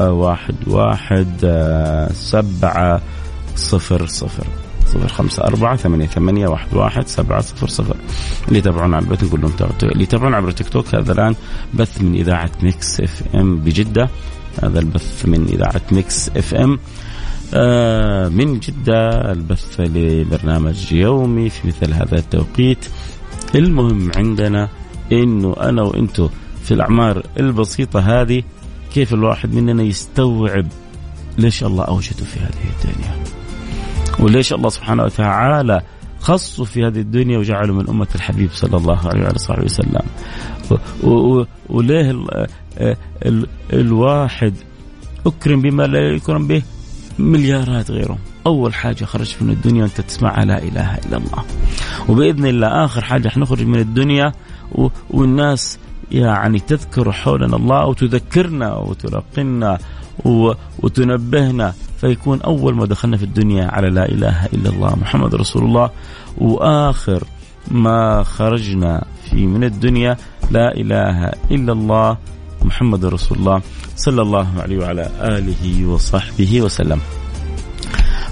آه 0.00 0.12
واحد 0.12 0.54
واحد 0.66 1.28
آه 1.44 2.12
سبعة 2.12 3.00
صفر 3.56 4.06
صفر. 4.06 4.46
صفر 4.94 5.08
خمسة 5.08 5.44
أربعة 5.44 5.76
ثمانية 5.76 6.06
ثمانية 6.06 6.48
واحد 6.48 6.74
واحد 6.74 7.08
سبعة 7.08 7.40
صفر 7.40 7.68
صفر. 7.68 7.96
اللي 8.48 8.58
يتابعونا 8.58 8.96
على 8.96 9.04
البث 9.04 9.24
نقول 9.24 9.40
لهم 9.40 9.52
اللي 9.82 10.02
يتابعونا 10.02 10.36
عبر 10.36 10.50
تيك 10.50 10.68
توك 10.68 10.94
هذا 10.94 11.12
الآن 11.12 11.34
بث 11.74 12.00
من 12.00 12.14
إذاعة 12.14 12.50
Mix 12.62 13.00
FM 13.00 13.56
بجدة. 13.56 14.08
هذا 14.62 14.78
البث 14.78 15.26
من 15.26 15.44
إذاعة 15.48 15.82
Mix 15.92 16.28
FM. 16.28 16.78
آه 17.54 18.28
من 18.28 18.58
جدة 18.58 19.32
البث 19.32 19.80
لبرنامج 19.80 20.92
يومي 20.92 21.50
في 21.50 21.68
مثل 21.68 21.92
هذا 21.92 22.18
التوقيت. 22.18 22.86
المهم 23.54 24.10
عندنا 24.16 24.68
إنه 25.12 25.56
أنا 25.60 25.82
وإنتو 25.82 26.28
في 26.64 26.74
الأعمار 26.74 27.22
البسيطة 27.40 28.00
هذه 28.00 28.42
كيف 28.94 29.14
الواحد 29.14 29.54
مننا 29.54 29.82
يستوعب 29.82 30.66
ليش 31.38 31.64
الله 31.64 31.84
أوجده 31.84 32.24
في 32.24 32.40
هذه 32.40 32.64
الدنيا؟ 32.76 33.23
وليش 34.18 34.52
الله 34.52 34.68
سبحانه 34.68 35.02
وتعالى 35.02 35.82
خصه 36.20 36.64
في 36.64 36.86
هذه 36.86 37.00
الدنيا 37.00 37.38
وجعله 37.38 37.74
من 37.74 37.88
أمة 37.88 38.06
الحبيب 38.14 38.50
صلى 38.52 38.76
الله 38.76 39.08
عليه 39.08 39.28
وصحبه 39.34 39.64
وسلم. 39.64 40.02
وليه 41.68 42.10
ال 42.10 42.48
ال 43.26 43.46
الواحد 43.72 44.54
أكرم 45.26 45.60
بما 45.60 45.82
لا 45.82 45.98
يكرم 45.98 46.46
به؟ 46.46 46.62
مليارات 47.18 47.90
غيرهم. 47.90 48.18
أول 48.46 48.74
حاجة 48.74 49.04
خرج 49.04 49.36
من 49.40 49.50
الدنيا 49.50 49.82
وأنت 49.82 50.00
تسمعها 50.00 50.44
لا 50.44 50.62
إله 50.62 50.94
إلا 50.94 51.16
الله. 51.16 51.44
وبإذن 52.08 52.46
الله 52.46 52.84
آخر 52.84 53.00
حاجة 53.00 53.28
حنخرج 53.28 53.62
من 53.62 53.78
الدنيا 53.78 54.32
والناس 55.10 55.78
يعني 56.12 56.58
تذكر 56.58 57.12
حولنا 57.12 57.56
الله 57.56 57.86
وتذكرنا 57.86 58.74
وتلقنا 58.74 59.78
وتنبهنا 60.82 61.74
فيكون 62.00 62.42
أول 62.42 62.74
ما 62.74 62.86
دخلنا 62.86 63.16
في 63.16 63.24
الدنيا 63.24 63.66
على 63.66 63.90
لا 63.90 64.08
إله 64.08 64.46
إلا 64.46 64.70
الله 64.70 64.96
محمد 64.96 65.34
رسول 65.34 65.64
الله 65.64 65.90
وآخر 66.38 67.24
ما 67.70 68.22
خرجنا 68.22 69.04
في 69.30 69.46
من 69.46 69.64
الدنيا 69.64 70.16
لا 70.50 70.74
إله 70.76 71.32
إلا 71.50 71.72
الله 71.72 72.16
محمد 72.62 73.04
رسول 73.04 73.38
الله 73.38 73.62
صلى 73.96 74.22
الله 74.22 74.48
عليه 74.58 74.78
وعلى 74.78 75.10
آله 75.20 75.86
وصحبه 75.86 76.62
وسلم. 76.62 77.00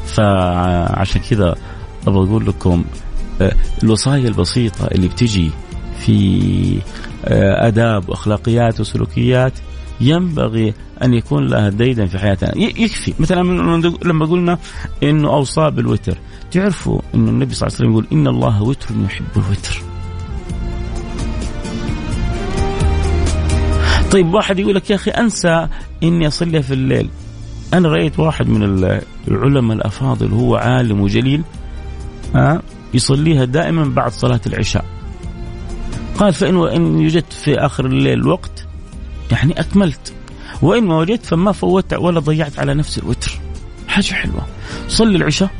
فعشان 0.06 1.20
كذا 1.30 1.54
أبغى 2.06 2.28
أقول 2.28 2.46
لكم 2.46 2.84
آه، 3.40 3.52
الوصايا 3.82 4.28
البسيطة 4.28 4.86
اللي 4.86 5.08
بتجي 5.08 5.50
في 5.98 6.78
آه، 7.24 7.68
آداب 7.68 8.08
وأخلاقيات 8.08 8.80
وسلوكيات 8.80 9.52
ينبغي 10.02 10.74
أن 11.02 11.14
يكون 11.14 11.46
لها 11.46 11.68
ديدا 11.68 12.06
في 12.06 12.18
حياتنا. 12.18 12.58
يكفي. 12.58 13.14
مثلا 13.18 13.42
لما 14.04 14.26
قلنا 14.26 14.58
إنه 15.02 15.28
اوصى 15.28 15.70
بالوتر 15.70 16.18
تعرفوا 16.50 17.00
إنه 17.14 17.30
النبي 17.30 17.54
صلى 17.54 17.66
الله 17.66 17.76
عليه 17.78 17.88
وسلم 17.88 17.92
يقول 17.92 18.06
إن 18.12 18.26
الله 18.26 18.62
وتر 18.62 18.94
يحب 19.04 19.24
الوتر. 19.36 19.82
طيب 24.12 24.34
واحد 24.34 24.58
يقول 24.58 24.74
لك 24.74 24.90
يا 24.90 24.94
أخي 24.94 25.10
أنسى 25.10 25.68
إني 26.02 26.26
أصلي 26.26 26.62
في 26.62 26.74
الليل. 26.74 27.08
أنا 27.74 27.88
رأيت 27.88 28.18
واحد 28.18 28.48
من 28.48 28.62
العلماء 29.28 29.76
الأفاضل 29.76 30.32
هو 30.32 30.56
عالم 30.56 31.00
وجليل 31.00 31.42
ها 32.34 32.62
يصليها 32.94 33.44
دائما 33.44 33.84
بعد 33.84 34.12
صلاة 34.12 34.40
العشاء. 34.46 34.84
قال 36.18 36.32
فان 36.32 36.56
وإن 36.56 36.82
وجدت 36.82 37.32
في 37.32 37.58
آخر 37.58 37.86
الليل 37.86 38.28
وقت 38.28 38.66
يعني 39.32 39.60
أكملت. 39.60 40.12
وإن 40.62 40.84
ما 40.84 40.98
وجدت 40.98 41.26
فما 41.26 41.52
فوت 41.52 41.94
ولا 41.94 42.20
ضيعت 42.20 42.58
على 42.58 42.74
نفس 42.74 42.98
الوتر. 42.98 43.38
حاجة 43.88 44.14
حلوة. 44.14 44.46
صلي 44.88 45.16
العشاء 45.16 45.50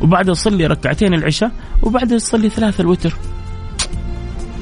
وبعدها 0.00 0.34
صلي 0.34 0.66
ركعتين 0.66 1.14
العشاء 1.14 1.50
وبعدها 1.82 2.18
صلي 2.18 2.48
ثلاثة 2.48 2.82
الوتر. 2.82 3.14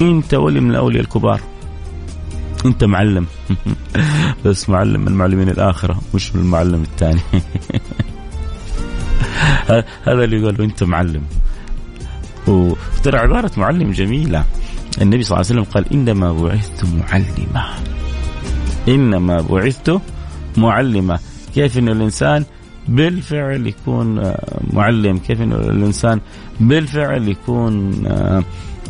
أنت 0.00 0.34
ولي 0.34 0.60
من 0.60 0.70
الأولياء 0.70 1.02
الكبار. 1.02 1.40
أنت 2.64 2.84
معلم. 2.84 3.26
بس 4.44 4.68
معلم 4.68 5.00
من 5.00 5.12
معلمين 5.12 5.48
الآخرة 5.48 6.00
مش 6.14 6.34
من 6.34 6.42
المعلم 6.42 6.82
الثاني. 6.82 7.20
هذا 10.06 10.24
اللي 10.24 10.40
يقول 10.40 10.60
أنت 10.60 10.84
معلم. 10.84 11.22
وترى 12.46 13.18
عبارة 13.18 13.50
معلم 13.56 13.90
جميلة. 13.90 14.44
النبي 15.02 15.22
صلى 15.22 15.36
الله 15.36 15.46
عليه 15.50 15.60
وسلم 15.60 15.72
قال 15.74 15.92
إنما 15.92 16.32
بعثت 16.32 16.84
معلما. 16.84 17.74
إنما 18.88 19.40
بعثت 19.40 20.00
معلما. 20.56 21.18
كيف 21.54 21.78
ان 21.78 21.88
الإنسان 21.88 22.44
بالفعل 22.88 23.66
يكون 23.66 24.18
آه، 24.18 24.60
معلم؟ 24.72 25.18
كيف 25.18 25.40
ان 25.40 25.52
الإنسان 25.52 26.20
بالفعل 26.60 27.28
يكون 27.28 28.06
آه، 28.06 28.44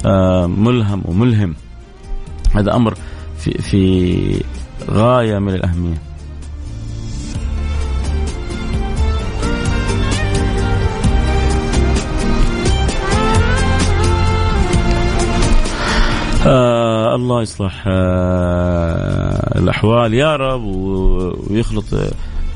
آه، 0.06 0.46
ملهم 0.46 1.02
وملهم؟ 1.04 1.54
هذا 2.54 2.74
أمر 2.76 2.94
في 3.38 3.50
في 3.50 4.44
غاية 4.90 5.38
من 5.38 5.54
الأهمية. 5.54 6.12
آه 16.46 17.14
الله 17.14 17.42
يصلح 17.42 17.84
آه 17.86 19.41
الأحوال 19.56 20.14
يا 20.14 20.36
رب 20.36 20.62
ويخلط 20.64 21.84
آه 21.94 22.10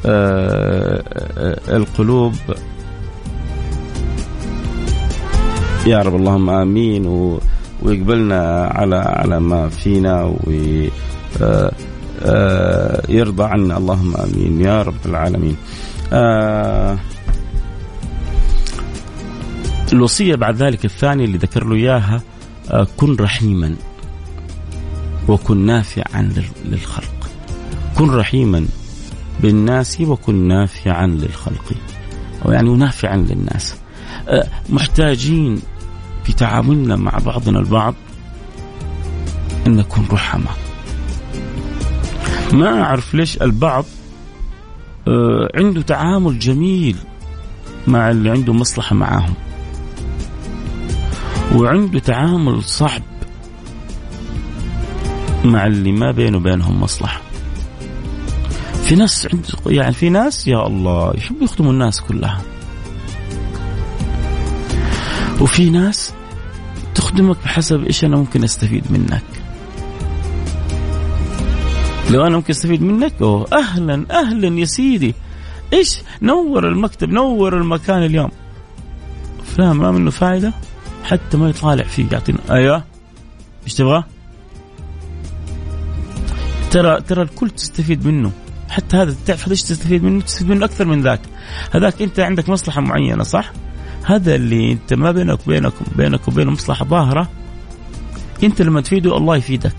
آه 0.07 1.77
القلوب. 1.77 2.35
يا 5.87 5.99
رب 5.99 6.15
اللهم 6.17 6.51
آمين 6.51 7.07
ويقبلنا 7.83 8.67
على 8.75 8.97
على 8.97 9.41
ما 9.41 9.69
فينا 9.69 10.35
ويرضى 10.45 10.93
آه، 13.43 13.47
عنا. 13.47 13.77
اللهم 13.77 14.17
آمين 14.17 14.61
يا 14.61 14.83
رب 14.83 15.07
العالمين. 15.07 15.57
الوصية 19.93 20.35
بعد 20.35 20.57
ذلك 20.57 20.85
الثانية 20.85 21.25
اللي 21.25 21.39
ذكر 21.39 21.65
له 21.65 21.75
إياها 21.75 22.23
كن 22.97 23.17
رحيما. 23.17 23.77
وكن 25.29 25.67
نافعا 25.67 26.33
للخلق. 26.65 27.31
كن 27.99 28.11
رحيما 28.11 28.67
بالناس 29.41 30.01
وكن 30.01 30.49
نافعا 30.49 31.07
للخلق. 31.07 31.73
أو 32.47 32.53
يعني 32.53 32.77
نافعا 32.77 33.17
للناس. 33.17 33.75
أه، 34.29 34.49
محتاجين 34.69 35.63
في 36.25 36.33
تعاملنا 36.33 36.97
مع 36.97 37.19
بعضنا 37.27 37.59
البعض 37.59 37.95
أن 39.67 39.77
نكون 39.77 40.07
رحمة 40.13 40.51
ما 42.53 42.83
أعرف 42.83 43.15
ليش 43.15 43.43
البعض 43.43 43.85
أه، 45.09 45.49
عنده 45.55 45.83
تعامل 45.83 46.39
جميل 46.39 46.97
مع 47.87 48.11
اللي 48.11 48.31
عنده 48.31 48.53
مصلحة 48.53 48.97
معاهم. 48.97 49.35
وعنده 51.55 51.99
تعامل 51.99 52.63
صعب 52.63 53.03
مع 55.53 55.67
اللي 55.67 55.93
ما 55.93 56.11
بينه 56.11 56.37
وبينهم 56.37 56.81
مصلحة. 56.81 57.21
في 58.83 58.95
ناس 58.95 59.29
يعني 59.67 59.93
في 59.93 60.11
ناس 60.11 60.49
يا 60.49 60.67
الله 60.67 61.13
يحبوا 61.17 61.45
يخدموا 61.45 61.73
الناس 61.73 62.01
كلها؟ 62.01 62.43
وفي 65.41 65.71
ناس 65.71 66.13
تخدمك 66.95 67.37
بحسب 67.45 67.85
إيش 67.85 68.05
أنا 68.05 68.17
ممكن 68.17 68.45
أستفيد 68.45 68.93
منك. 68.93 69.23
لو 72.11 72.27
أنا 72.27 72.37
ممكن 72.37 72.51
أستفيد 72.51 72.83
منك 72.83 73.13
أوه 73.21 73.47
أهلا 73.53 74.07
أهلا 74.11 74.61
يا 74.61 74.65
سيدي. 74.65 75.15
إيش؟ 75.73 76.01
نور 76.23 76.69
المكتب 76.69 77.09
نور 77.09 77.57
المكان 77.57 78.03
اليوم. 78.03 78.31
فلان 79.45 79.73
ما 79.73 79.91
منه 79.91 80.11
فائده 80.11 80.53
حتى 81.05 81.37
ما 81.37 81.49
يطالع 81.49 81.85
فيه 81.85 82.07
يعطينا 82.13 82.39
أيوه. 82.51 82.85
إيش 83.65 83.75
تبغى؟ 83.75 84.05
ترى 86.77 87.01
ترى 87.01 87.23
الكل 87.23 87.51
تستفيد 87.51 88.07
منه. 88.07 88.33
حتى 88.69 88.97
هذا 88.97 89.17
تعرف 89.27 89.51
إيش 89.51 89.63
تستفيد 89.63 90.05
منه؟ 90.05 90.21
تستفيد 90.21 90.49
منه 90.49 90.65
أكثر 90.65 90.85
من 90.85 91.03
ذاك. 91.03 91.21
هذاك 91.75 92.03
أنت 92.03 92.21
عندك 92.21 92.49
مصلحة 92.49 92.81
معينة 92.81 93.23
صح؟ 93.23 93.53
هذا 94.05 94.35
اللي 94.35 94.73
أنت 94.73 94.95
ما 94.95 95.13
بينك 95.13 95.39
وبينك 95.47 95.73
بينك 95.97 96.29
وبينه 96.29 96.51
مصلحة 96.51 96.85
ظاهرة. 96.85 97.29
أنت 98.43 98.63
لما 98.63 98.81
تفيده 98.81 99.17
الله 99.17 99.37
يفيدك. 99.37 99.77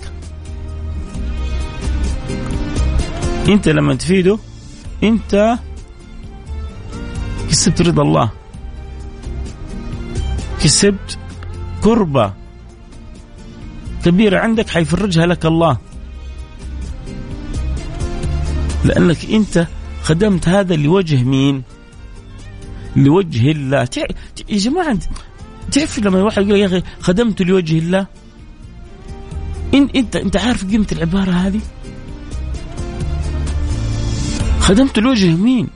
أنت 3.47 3.69
لما 3.69 3.95
تفيده 3.95 4.39
أنت 5.03 5.57
كسبت 7.49 7.81
رضا 7.81 8.01
الله. 8.01 8.31
كسبت 10.63 11.17
كربة 11.83 12.33
كبيرة 14.05 14.39
عندك 14.39 14.69
حيفرجها 14.69 15.25
لك 15.25 15.45
الله. 15.45 15.77
لأنك 18.85 19.25
أنت 19.31 19.67
خدمت 20.03 20.49
هذا 20.49 20.75
لوجه 20.75 21.23
مين؟ 21.23 21.63
لوجه 22.95 23.51
الله. 23.51 23.87
يا 24.49 24.57
جماعة 24.57 24.97
تعرف 25.71 25.99
لما 25.99 26.19
الواحد 26.19 26.47
يقول 26.47 26.59
يا 26.59 26.65
أخي 26.65 26.83
خدمت 26.99 27.41
لوجه 27.41 27.79
الله؟ 27.79 28.07
انت 29.73 30.15
أنت 30.15 30.37
عارف 30.37 30.65
قيمة 30.65 30.87
العبارة 30.91 31.31
هذه؟ 31.31 31.59
خدمت 34.59 34.99
لوجه 34.99 35.35
مين؟ 35.35 35.67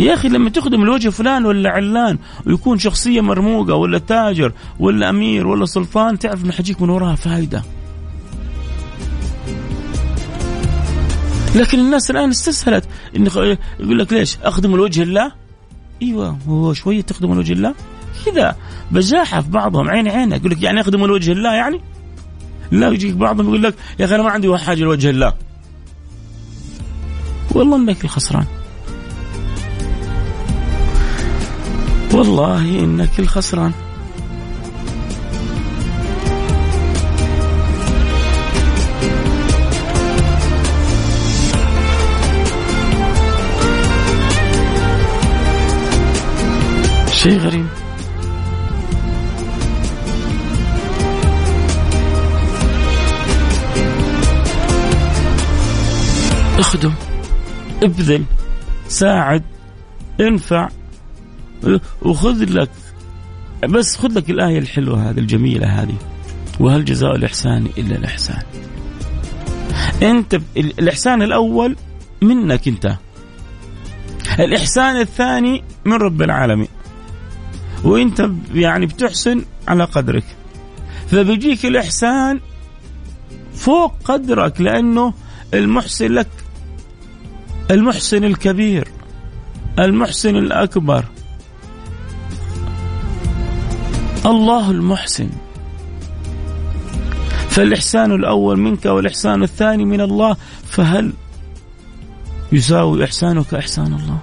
يا 0.00 0.14
أخي 0.14 0.28
لما 0.28 0.50
تخدم 0.50 0.82
الوجه 0.82 1.08
فلان 1.08 1.44
ولا 1.46 1.70
علان 1.70 2.18
ويكون 2.46 2.78
شخصية 2.78 3.20
مرموقة 3.20 3.74
ولا 3.74 3.98
تاجر 3.98 4.52
ولا 4.78 5.10
أمير 5.10 5.46
ولا 5.46 5.66
سلطان 5.66 6.18
تعرف 6.18 6.44
إنه 6.44 6.52
حيجيك 6.52 6.82
من 6.82 6.90
وراها 6.90 7.14
فائده. 7.14 7.62
لكن 11.54 11.78
الناس 11.78 12.10
الآن 12.10 12.30
استسهلت 12.30 12.84
انه 13.16 13.30
يقول 13.80 13.98
لك 13.98 14.12
ليش؟ 14.12 14.36
أخدم 14.42 14.74
الوجه 14.74 15.02
الله؟ 15.02 15.32
إيوه 16.02 16.38
هو 16.48 16.72
شوية 16.72 17.00
تخدم 17.00 17.32
الوجه 17.32 17.52
الله؟ 17.52 17.74
كذا 18.26 18.56
بجاحه 18.90 19.40
في 19.40 19.50
بعضهم 19.50 19.90
عين 19.90 20.08
عينك 20.08 20.40
يقول 20.40 20.50
لك 20.50 20.62
يعني 20.62 20.80
أخدم 20.80 21.04
الوجه 21.04 21.32
الله 21.32 21.54
يعني؟ 21.54 21.80
لا 22.70 22.88
يجيك 22.88 23.14
بعضهم 23.14 23.46
يقول 23.46 23.62
لك 23.62 23.74
يا 23.98 24.04
أخي 24.04 24.14
أنا 24.14 24.22
ما 24.22 24.30
عندي 24.30 24.58
حاجة 24.58 24.80
لوجه 24.80 25.10
الله. 25.10 25.32
والله 27.50 27.76
إنك 27.76 28.04
الخسران. 28.04 28.44
والله 32.12 32.78
إنك 32.84 33.20
الخسران 33.20 33.72
شيء 47.22 47.38
غريب. 47.38 47.66
اخدم 56.58 56.92
ابذل 57.82 58.24
ساعد 58.88 59.42
انفع 60.20 60.68
وخذ 62.02 62.44
لك 62.44 62.70
بس 63.68 63.96
خذ 63.96 64.08
لك 64.08 64.30
الآية 64.30 64.58
الحلوة 64.58 65.10
هذه 65.10 65.18
الجميلة 65.18 65.82
هذه. 65.82 65.96
وهل 66.60 66.84
جزاء 66.84 67.16
الإحسان 67.16 67.66
إلا 67.78 67.96
الإحسان؟ 67.96 68.42
أنت 70.02 70.40
الإحسان 70.56 71.22
الأول 71.22 71.76
منك 72.22 72.68
أنت. 72.68 72.96
الإحسان 74.40 74.96
الثاني 74.96 75.64
من 75.84 75.92
رب 75.92 76.22
العالمين. 76.22 76.68
وأنت 77.84 78.30
يعني 78.54 78.86
بتحسن 78.86 79.44
على 79.68 79.84
قدرك. 79.84 80.24
فبيجيك 81.08 81.66
الإحسان 81.66 82.40
فوق 83.54 83.94
قدرك 84.04 84.60
لأنه 84.60 85.14
المحسن 85.54 86.12
لك 86.12 86.28
المحسن 87.70 88.24
الكبير 88.24 88.88
المحسن 89.78 90.36
الأكبر. 90.36 91.04
الله 94.26 94.70
المحسن. 94.70 95.30
فالإحسان 97.48 98.12
الأول 98.12 98.58
منك 98.58 98.84
والإحسان 98.84 99.42
الثاني 99.42 99.84
من 99.84 100.00
الله 100.00 100.36
فهل 100.64 101.12
يساوي 102.52 103.04
إحسانك 103.04 103.54
إحسان 103.54 103.86
الله؟ 103.86 104.18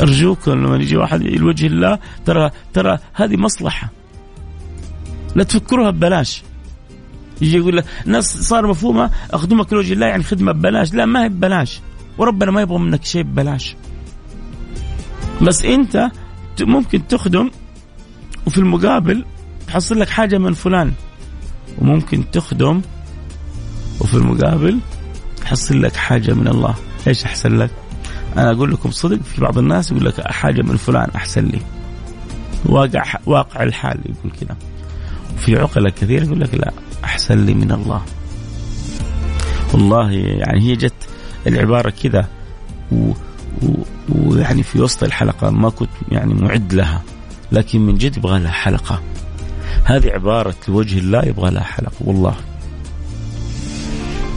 أرجوك 0.00 0.48
لما 0.48 0.76
يجي 0.76 0.96
واحد 0.96 1.22
لوجه 1.22 1.66
الله 1.66 1.98
ترى 2.24 2.50
ترى 2.72 2.98
هذه 3.14 3.36
مصلحة. 3.36 3.90
لا 5.36 5.44
تفكروها 5.44 5.90
ببلاش. 5.90 6.42
يجي 7.40 7.56
يقول 7.56 7.76
لك 7.76 7.84
الناس 8.06 8.38
صار 8.38 8.66
مفهومة 8.66 9.10
أخدمك 9.30 9.72
لوجه 9.72 9.92
الله 9.92 10.06
يعني 10.06 10.22
خدمة 10.22 10.52
ببلاش. 10.52 10.94
لا 10.94 11.06
ما 11.06 11.24
هي 11.24 11.28
ببلاش. 11.28 11.80
وربنا 12.18 12.50
ما 12.50 12.60
يبغى 12.60 12.78
منك 12.78 13.04
شيء 13.04 13.22
ببلاش. 13.22 13.76
بس 15.42 15.62
أنت 15.64 16.10
ممكن 16.60 17.06
تخدم 17.06 17.50
وفي 18.46 18.58
المقابل 18.58 19.24
تحصل 19.66 20.00
لك 20.00 20.08
حاجة 20.08 20.38
من 20.38 20.52
فلان. 20.52 20.92
وممكن 21.78 22.30
تخدم 22.30 22.80
وفي 24.00 24.14
المقابل 24.14 24.80
تحصل 25.40 25.82
لك 25.82 25.96
حاجة 25.96 26.34
من 26.34 26.48
الله. 26.48 26.74
إيش 27.06 27.24
أحسن 27.24 27.58
لك؟ 27.58 27.70
أنا 28.36 28.52
أقول 28.52 28.72
لكم 28.72 28.90
صدق 28.90 29.22
في 29.22 29.40
بعض 29.40 29.58
الناس 29.58 29.90
يقول 29.90 30.04
لك 30.04 30.20
حاجة 30.20 30.62
من 30.62 30.76
فلان 30.76 31.10
أحسن 31.16 31.44
لي. 31.44 31.60
واقع 32.64 33.04
واقع 33.26 33.62
الحال 33.62 34.00
يقول 34.04 34.32
كذا 34.40 34.56
وفي 35.34 35.58
عقلاء 35.58 35.92
كثير 35.92 36.22
يقول 36.22 36.40
لك 36.40 36.54
لا 36.54 36.72
أحسن 37.04 37.44
لي 37.44 37.54
من 37.54 37.72
الله. 37.72 38.02
والله 39.72 40.10
يعني 40.12 40.60
هي 40.60 40.76
جت 40.76 41.08
العبارة 41.46 41.90
كذا 41.90 42.28
ويعني 44.08 44.62
في 44.62 44.80
وسط 44.80 45.02
الحلقة 45.04 45.50
ما 45.50 45.70
كنت 45.70 45.90
يعني 46.10 46.34
معد 46.34 46.74
لها 46.74 47.02
لكن 47.52 47.80
من 47.80 47.94
جد 47.94 48.16
يبغى 48.16 48.38
لها 48.38 48.52
حلقة. 48.52 49.02
هذه 49.84 50.10
عبارة 50.10 50.54
لوجه 50.68 50.98
الله 50.98 51.24
يبغى 51.24 51.50
لها 51.50 51.62
حلقة 51.62 51.96
والله. 52.00 52.34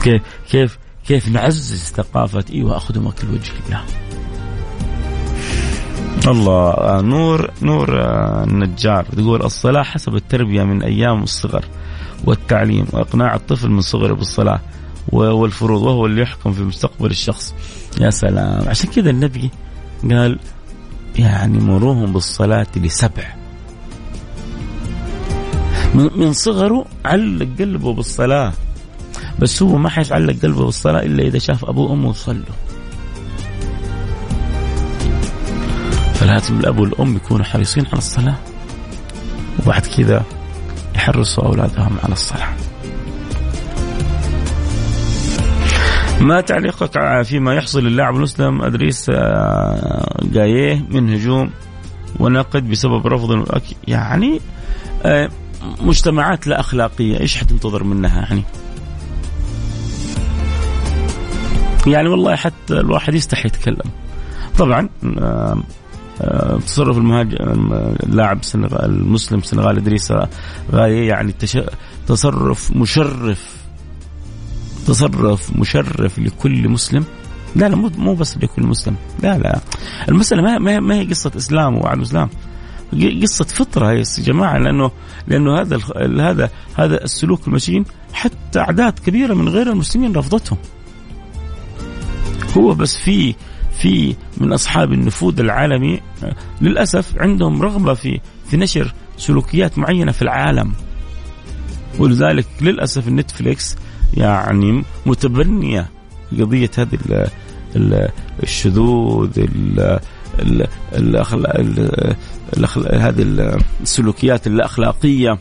كيف 0.02 0.22
كيف 0.50 0.78
كيف 1.10 1.28
نعزز 1.28 1.82
ثقافة 1.82 2.44
أيوه 2.52 2.76
اخدمك 2.76 3.24
لوجه 3.24 3.52
الله 3.66 3.84
الله 6.26 6.70
آه، 6.70 7.00
نور 7.00 7.50
نور 7.62 8.02
آه، 8.02 8.44
النجار 8.44 9.04
تقول 9.04 9.42
الصلاة 9.42 9.82
حسب 9.82 10.14
التربية 10.14 10.62
من 10.62 10.82
أيام 10.82 11.22
الصغر 11.22 11.64
والتعليم 12.24 12.86
وإقناع 12.92 13.34
الطفل 13.34 13.70
من 13.70 13.80
صغره 13.80 14.14
بالصلاة 14.14 14.60
والفروض 15.12 15.82
وهو 15.82 16.06
اللي 16.06 16.22
يحكم 16.22 16.52
في 16.52 16.62
مستقبل 16.62 17.10
الشخص. 17.10 17.54
يا 18.00 18.10
سلام. 18.10 18.68
عشان 18.68 18.90
كذا 18.90 19.10
النبي 19.10 19.50
قال 20.10 20.38
يعني 21.18 21.58
مروهم 21.58 22.12
بالصلاة 22.12 22.66
لسبع. 22.76 23.34
من 25.94 26.32
صغره 26.32 26.84
علق 27.04 27.48
قلبه 27.58 27.92
بالصلاة. 27.92 28.52
بس 29.40 29.62
هو 29.62 29.78
ما 29.78 29.88
حيتعلق 29.88 30.42
قلبه 30.42 30.64
بالصلاة 30.64 31.02
إلا 31.02 31.22
إذا 31.22 31.38
شاف 31.38 31.64
أبوه 31.64 31.90
وأمه 31.90 32.10
يصلوا 32.10 32.44
فلازم 36.20 36.60
الأب 36.60 36.78
والأم 36.78 37.16
يكونوا 37.16 37.44
حريصين 37.44 37.86
على 37.86 37.98
الصلاة. 37.98 38.36
وبعد 39.62 39.86
كذا 39.86 40.24
يحرصوا 40.94 41.44
أولادهم 41.44 41.96
على 42.04 42.12
الصلاة. 42.12 42.48
ما 46.20 46.40
تعليقك 46.40 47.22
فيما 47.22 47.54
يحصل 47.54 47.84
للاعب 47.84 48.16
المسلم؟ 48.16 48.62
أدريس 48.62 49.06
آه، 49.10 50.16
جاية 50.22 50.84
من 50.90 51.14
هجوم 51.14 51.50
ونقد 52.18 52.70
بسبب 52.70 53.06
رفض 53.06 53.62
يعني 53.88 54.40
آه، 55.04 55.28
مجتمعات 55.80 56.46
لا 56.46 56.60
أخلاقية. 56.60 57.20
إيش 57.20 57.36
حتنتظر 57.36 57.84
منها 57.84 58.20
يعني؟ 58.20 58.42
يعني 61.86 62.08
والله 62.08 62.36
حتى 62.36 62.74
الواحد 62.74 63.14
يستحي 63.14 63.48
يتكلم. 63.48 63.90
طبعا 64.58 64.88
آه، 66.22 66.58
تصرف 66.66 66.98
المهاجم 66.98 67.36
اللاعب 68.02 68.40
المسلم 68.82 69.38
السنغالي 69.38 69.80
إدريس 69.80 70.12
غاية 70.72 71.08
يعني 71.08 71.34
تصرف 72.06 72.76
مشرف 72.76 73.56
تصرف 74.86 75.56
مشرف 75.56 76.18
لكل 76.18 76.68
مسلم. 76.68 77.04
لا 77.56 77.68
لا 77.68 77.76
مو 77.76 78.14
بس 78.14 78.36
لكل 78.36 78.66
مسلم. 78.66 78.96
لا 79.22 79.38
لا. 79.38 79.60
المسألة 80.08 80.42
ما 80.42 80.58
ما 80.58 80.80
ما 80.80 80.94
هي 80.94 81.04
قصة 81.04 81.32
إسلام 81.36 81.78
وعدم 81.78 82.00
إسلام. 82.00 82.28
قصة 83.22 83.44
فطرة 83.44 83.92
يا 83.92 84.02
جماعة 84.18 84.58
لأنه 84.58 84.90
لأنه 85.28 85.60
هذا 85.60 85.78
هذا 86.20 86.50
هذا 86.74 87.04
السلوك 87.04 87.48
المشين 87.48 87.84
حتى 88.12 88.58
أعداد 88.58 88.98
كبيرة 88.98 89.34
من 89.34 89.48
غير 89.48 89.70
المسلمين 89.70 90.14
رفضتهم. 90.16 90.58
هو 92.58 92.74
بس 92.74 92.96
في 92.96 93.34
في 93.78 94.16
من 94.38 94.52
أصحاب 94.52 94.92
النفوذ 94.92 95.40
العالمي 95.40 96.00
للأسف 96.60 97.18
عندهم 97.18 97.62
رغبة 97.62 97.94
في 97.94 98.20
في 98.46 98.56
نشر 98.56 98.92
سلوكيات 99.16 99.78
معينة 99.78 100.12
في 100.12 100.22
العالم. 100.22 100.72
ولذلك 101.98 102.46
للأسف 102.60 103.08
النتفليكس 103.08 103.76
يعني 104.14 104.84
متبنية 105.06 105.90
قضية 106.32 106.70
هذه 106.78 106.98
الشذوذ 108.42 109.46
هذه 112.92 113.58
السلوكيات 113.80 114.46
الأخلاقية. 114.46 115.38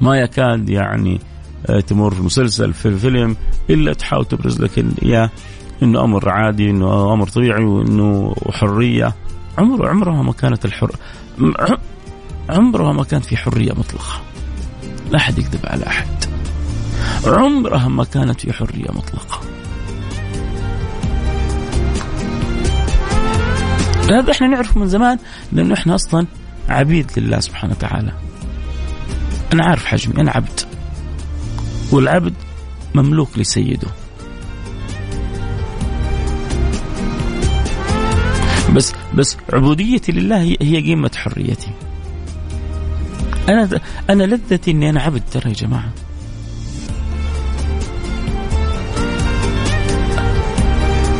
ما 0.00 0.16
يكاد 0.16 0.68
يعني 0.68 1.20
آه، 1.66 1.80
تمر 1.80 2.14
في 2.14 2.22
مسلسل 2.22 2.72
في 2.72 2.98
فيلم 2.98 3.36
إلا 3.70 3.92
تحاول 3.92 4.24
تبرز 4.24 4.60
لك 4.60 4.84
يا 5.02 5.30
إنه 5.84 6.04
أمر 6.04 6.28
عادي 6.28 6.70
إنه 6.70 7.12
أمر 7.12 7.28
طبيعي 7.28 7.64
وإنه 7.64 8.34
حرية. 8.50 9.14
عمره 9.58 9.88
عمرها 9.88 10.22
ما 10.22 10.32
كانت 10.32 10.64
الحر 10.64 10.96
عمرها 12.48 12.92
ما 12.92 13.04
كان 13.04 13.20
في 13.20 13.36
حرية 13.36 13.72
مطلقة. 13.72 14.22
لا 15.10 15.18
أحد 15.18 15.38
يكذب 15.38 15.60
على 15.64 15.86
أحد. 15.86 16.24
عمرها 17.26 17.88
ما 17.88 18.04
كانت 18.04 18.40
في 18.40 18.52
حرية 18.52 18.90
مطلقة. 18.90 19.40
هذا 24.10 24.32
إحنا 24.32 24.46
نعرفه 24.46 24.80
من 24.80 24.88
زمان 24.88 25.18
لأنه 25.52 25.74
إحنا 25.74 25.94
أصلا 25.94 26.26
عبيد 26.68 27.10
لله 27.16 27.40
سبحانه 27.40 27.72
وتعالى. 27.72 28.12
أنا 29.52 29.64
عارف 29.64 29.86
حجمي 29.86 30.20
أنا 30.20 30.30
عبد. 30.30 30.60
والعبد 31.92 32.34
مملوك 32.94 33.38
لسيده. 33.38 33.88
بس 39.14 39.36
عبوديتي 39.52 40.12
لله 40.12 40.56
هي 40.60 40.92
قمه 40.92 41.10
حريتي. 41.16 41.70
أنا 43.48 43.80
أنا 44.10 44.22
لذتي 44.22 44.70
إني 44.70 44.90
أنا 44.90 45.02
عبد 45.02 45.22
ترى 45.32 45.50
يا 45.50 45.54
جماعة. 45.54 45.92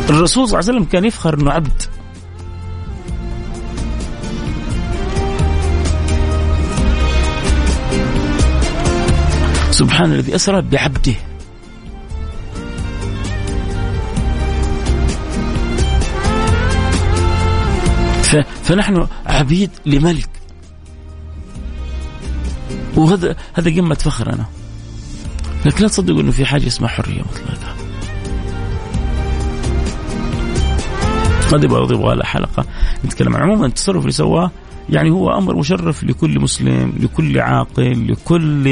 الرسول 0.09 0.47
صلى 0.49 0.59
الله 0.59 0.69
عليه 0.69 0.79
وسلم 0.79 0.83
كان 0.83 1.05
يفخر 1.05 1.33
إنه 1.33 1.51
عبد. 1.51 1.81
سبحان 9.71 10.11
الذي 10.11 10.35
أسرى 10.35 10.61
بعبده. 10.61 11.15
فنحن 18.63 19.07
عبيد 19.25 19.69
لملك. 19.85 20.29
وهذا 22.95 23.35
هذا 23.53 23.75
قمة 23.75 23.95
فخرنا 23.95 24.45
لكن 25.65 25.81
لا 25.81 25.87
تصدقوا 25.87 26.21
إنه 26.21 26.31
في 26.31 26.45
حاجة 26.45 26.67
اسمها 26.67 26.89
حرية 26.89 27.21
مطلقة. 27.21 27.75
قد 31.51 31.63
يبغى 31.63 32.15
له 32.15 32.23
حلقه 32.23 32.65
نتكلم 33.05 33.35
عن 33.35 33.41
عموما 33.41 33.65
التصرف 33.65 34.01
اللي 34.01 34.11
سواه. 34.11 34.51
يعني 34.89 35.09
هو 35.09 35.37
أمر 35.37 35.55
مشرف 35.55 36.03
لكل 36.03 36.39
مسلم 36.39 36.93
لكل 36.99 37.39
عاقل 37.39 38.11
لكل 38.11 38.67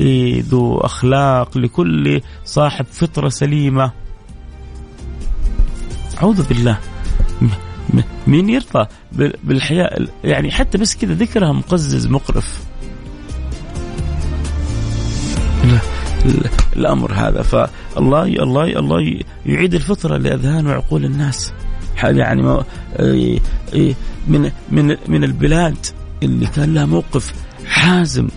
إيه، 0.00 0.42
ذو 0.42 0.78
أخلاق 0.78 1.58
لكل 1.58 2.20
صاحب 2.44 2.86
فطرة 2.92 3.28
سليمة. 3.28 3.92
أعوذ 6.22 6.48
بالله. 6.48 6.78
مين 8.26 8.50
يرضى 8.50 8.86
بالحياة 9.44 10.06
يعني 10.24 10.50
حتى 10.50 10.78
بس 10.78 10.96
كذا 10.96 11.14
ذكرها 11.14 11.52
مقزز 11.52 12.06
مقرف. 12.06 12.62
لا 15.64 15.78
الأمر 16.76 17.12
هذا. 17.12 17.42
فالله 17.42 18.24
الله 18.24 18.78
الله 18.78 19.20
يعيد 19.46 19.74
الفطرة 19.74 20.16
لأذهان 20.16 20.66
وعقول 20.66 21.04
الناس. 21.04 21.52
يعني 22.02 22.42
من 24.28 24.50
من 24.70 24.96
من 25.08 25.24
البلاد 25.24 25.76
اللي 26.22 26.46
كان 26.46 26.74
لها 26.74 26.86
موقف 26.86 27.34
حازم 27.66 28.28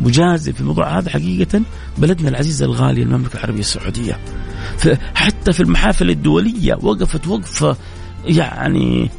مجازف 0.00 0.54
في 0.54 0.60
الموضوع 0.60 0.98
هذا 0.98 1.10
حقيقة 1.10 1.60
بلدنا 1.98 2.28
العزيزة 2.28 2.66
الغالية 2.66 3.02
المملكة 3.02 3.36
العربية 3.36 3.60
السعودية. 3.60 4.18
حتى 5.14 5.52
في 5.52 5.60
المحافل 5.60 6.10
الدولية 6.10 6.78
وقفت 6.82 7.26
وقفة 7.26 7.76
يعني 8.26 9.10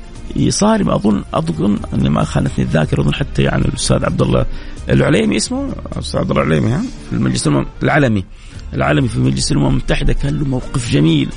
صارمة 0.50 0.96
أظن 0.96 1.24
أظن 1.34 1.78
أني 1.94 2.10
ما 2.10 2.24
خانتني 2.24 2.66
الذاكرة 2.66 3.02
أظن 3.02 3.14
حتى 3.14 3.44
يعني 3.44 3.66
الأستاذ 3.66 4.06
عبد 4.06 4.22
الله 4.22 4.46
العليمي 4.90 5.36
اسمه 5.38 5.76
أستاذ 6.00 6.20
عبد 6.20 6.32
الله 6.32 6.44
العليمي 6.44 6.72
ها؟ 6.72 6.84
في 7.10 7.16
المجلس 7.16 7.48
الأمم 7.48 7.66
العالمي 7.84 8.26
العالمي 8.74 9.08
في 9.08 9.20
مجلس 9.20 9.52
الأمم 9.52 9.68
المتحدة 9.68 10.14
كان 10.14 10.40
له 10.40 10.46
موقف 10.46 10.92
جميل 10.92 11.30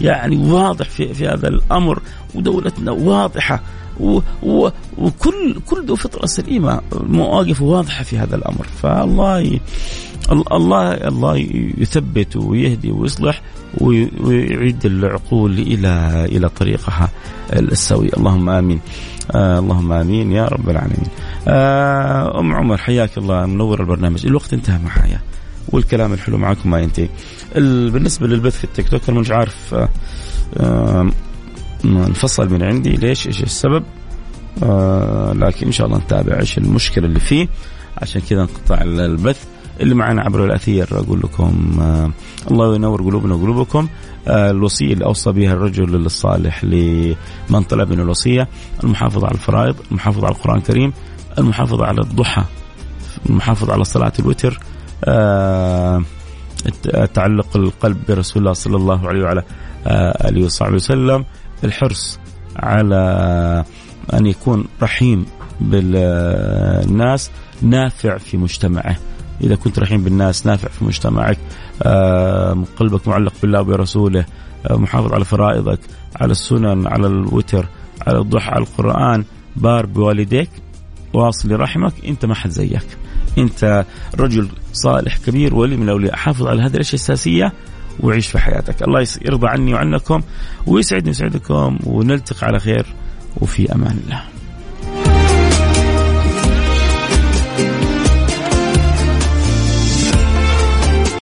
يعني 0.00 0.36
واضح 0.36 0.88
في, 0.88 1.14
في 1.14 1.28
هذا 1.28 1.48
الأمر 1.48 2.02
ودولتنا 2.34 2.90
واضحة 2.92 3.62
و 4.00 4.20
و 4.42 4.68
وكل 4.98 5.60
كل 5.66 5.86
ذو 5.86 5.96
فطرة 5.96 6.26
سليمة 6.26 6.80
مواقف 6.92 7.62
واضحة 7.62 8.04
في 8.04 8.18
هذا 8.18 8.36
الأمر. 8.36 8.66
فالله. 8.82 9.60
الله 10.32 10.92
الله 10.92 11.36
يثبت 11.78 12.36
ويهدي 12.36 12.90
ويصلح 12.90 13.42
ويعيد 13.80 14.86
العقول 14.86 15.52
إلى 15.58 16.24
إلى 16.24 16.48
طريقها 16.48 17.10
السوي. 17.52 18.08
اللهم 18.16 18.50
آمين. 18.50 18.80
آه 19.30 19.58
اللهم 19.58 19.92
آمين 19.92 20.32
يا 20.32 20.44
رب 20.44 20.70
العالمين. 20.70 21.08
آه 21.48 22.40
أم 22.40 22.52
عمر 22.52 22.76
حياك 22.76 23.18
الله. 23.18 23.46
منور 23.46 23.80
البرنامج. 23.80 24.26
الوقت 24.26 24.52
انتهى 24.52 24.78
معايا 24.78 25.20
والكلام 25.68 26.12
الحلو 26.12 26.38
معكم 26.38 26.70
ما 26.70 26.80
ينتهي. 26.80 27.08
بالنسبة 27.90 28.26
للبث 28.26 28.56
في 28.58 28.64
التيك 28.64 28.88
توك 28.88 29.08
أنا 29.08 29.20
مش 29.20 29.30
عارف 29.30 29.74
آه 29.74 29.88
آه 30.56 31.10
انفصل 31.84 32.52
من 32.52 32.62
عندي. 32.62 32.90
ليش؟ 32.90 33.26
إيش 33.26 33.42
السبب؟ 33.42 33.82
آه 34.62 35.32
لكن 35.32 35.66
إن 35.66 35.72
شاء 35.72 35.86
الله 35.86 35.98
نتابع. 35.98 36.40
إيش 36.40 36.58
المشكلة 36.58 37.06
اللي 37.06 37.20
فيه؟ 37.20 37.48
عشان 37.98 38.20
كذا 38.30 38.40
انقطع 38.40 38.82
البث. 38.82 39.44
اللي 39.80 39.94
معنا 39.94 40.22
عبر 40.22 40.44
الأثير. 40.44 40.88
أقول 40.92 41.18
لكم 41.18 41.78
آه 41.80 42.10
الله 42.50 42.74
ينور 42.74 43.02
قلوبنا 43.02 43.34
وقلوبكم. 43.34 43.88
آه 44.28 44.50
الوصية 44.50 44.92
اللي 44.92 45.04
أوصى 45.04 45.32
بها 45.32 45.52
الرجل 45.52 45.94
الصالح 45.94 46.64
لمن 46.64 47.62
طلب 47.68 47.92
من 47.92 48.00
الوصية 48.00 48.48
المحافظه 48.84 49.26
على 49.26 49.34
الفرائض، 49.34 49.76
المحافظه 49.90 50.26
على 50.26 50.34
القرآن 50.34 50.56
الكريم، 50.56 50.92
المحافظه 51.38 51.86
على 51.86 52.00
الضحى، 52.00 52.44
المحافظه 53.26 53.72
على 53.72 53.84
صلاة 53.84 54.12
الوتر، 54.18 54.60
آه 55.04 56.02
تعلق 57.14 57.56
القلب 57.56 57.96
برسول 58.08 58.42
الله 58.42 58.52
صلى 58.52 58.76
الله 58.76 59.08
عليه 59.08 59.22
وعلى 59.22 59.42
آله 60.28 60.44
وصحبه 60.44 60.74
وسلم، 60.74 61.24
الحرص 61.64 62.18
على 62.56 63.64
أن 64.14 64.26
يكون 64.26 64.64
رحيم 64.82 65.26
بالناس 65.60 67.30
نافع 67.62 68.18
في 68.18 68.36
مجتمعه. 68.36 68.96
إذا 69.40 69.54
كنت 69.54 69.78
رحيم 69.78 70.04
بالناس 70.04 70.46
نافع 70.46 70.68
في 70.68 70.84
مجتمعك 70.84 71.38
آه، 71.82 72.64
قلبك 72.76 73.08
معلق 73.08 73.32
بالله 73.42 73.60
وبرسوله 73.60 74.24
آه، 74.70 74.76
محافظ 74.76 75.12
على 75.12 75.24
فرائضك 75.24 75.80
على 76.16 76.32
السنن 76.32 76.86
على 76.86 77.06
الوتر 77.06 77.66
على 78.06 78.18
الضحى 78.18 78.50
على 78.50 78.62
القرآن 78.62 79.24
بار 79.56 79.86
بوالديك 79.86 80.50
واصل 81.12 81.48
لرحمك 81.48 81.92
أنت 82.06 82.26
ما 82.26 82.34
حد 82.34 82.50
زيك. 82.50 82.86
أنت 83.38 83.84
رجل 84.18 84.48
صالح 84.72 85.18
كبير 85.18 85.54
ولي 85.54 85.76
من 85.76 85.82
الأولياء 85.82 86.16
حافظ 86.16 86.46
على 86.46 86.62
هذه 86.62 86.74
الأشياء 86.74 86.94
الأساسية 86.94 87.52
وعيش 88.00 88.26
في 88.26 88.38
حياتك. 88.38 88.82
الله 88.82 89.06
يرضى 89.22 89.46
عني 89.48 89.74
وعنكم 89.74 90.22
ويسعدني 90.66 91.08
ويسعدكم 91.08 91.78
ونلتقي 91.84 92.46
على 92.46 92.58
خير 92.58 92.86
وفي 93.40 93.72
أمان 93.72 94.00
الله. 94.04 94.35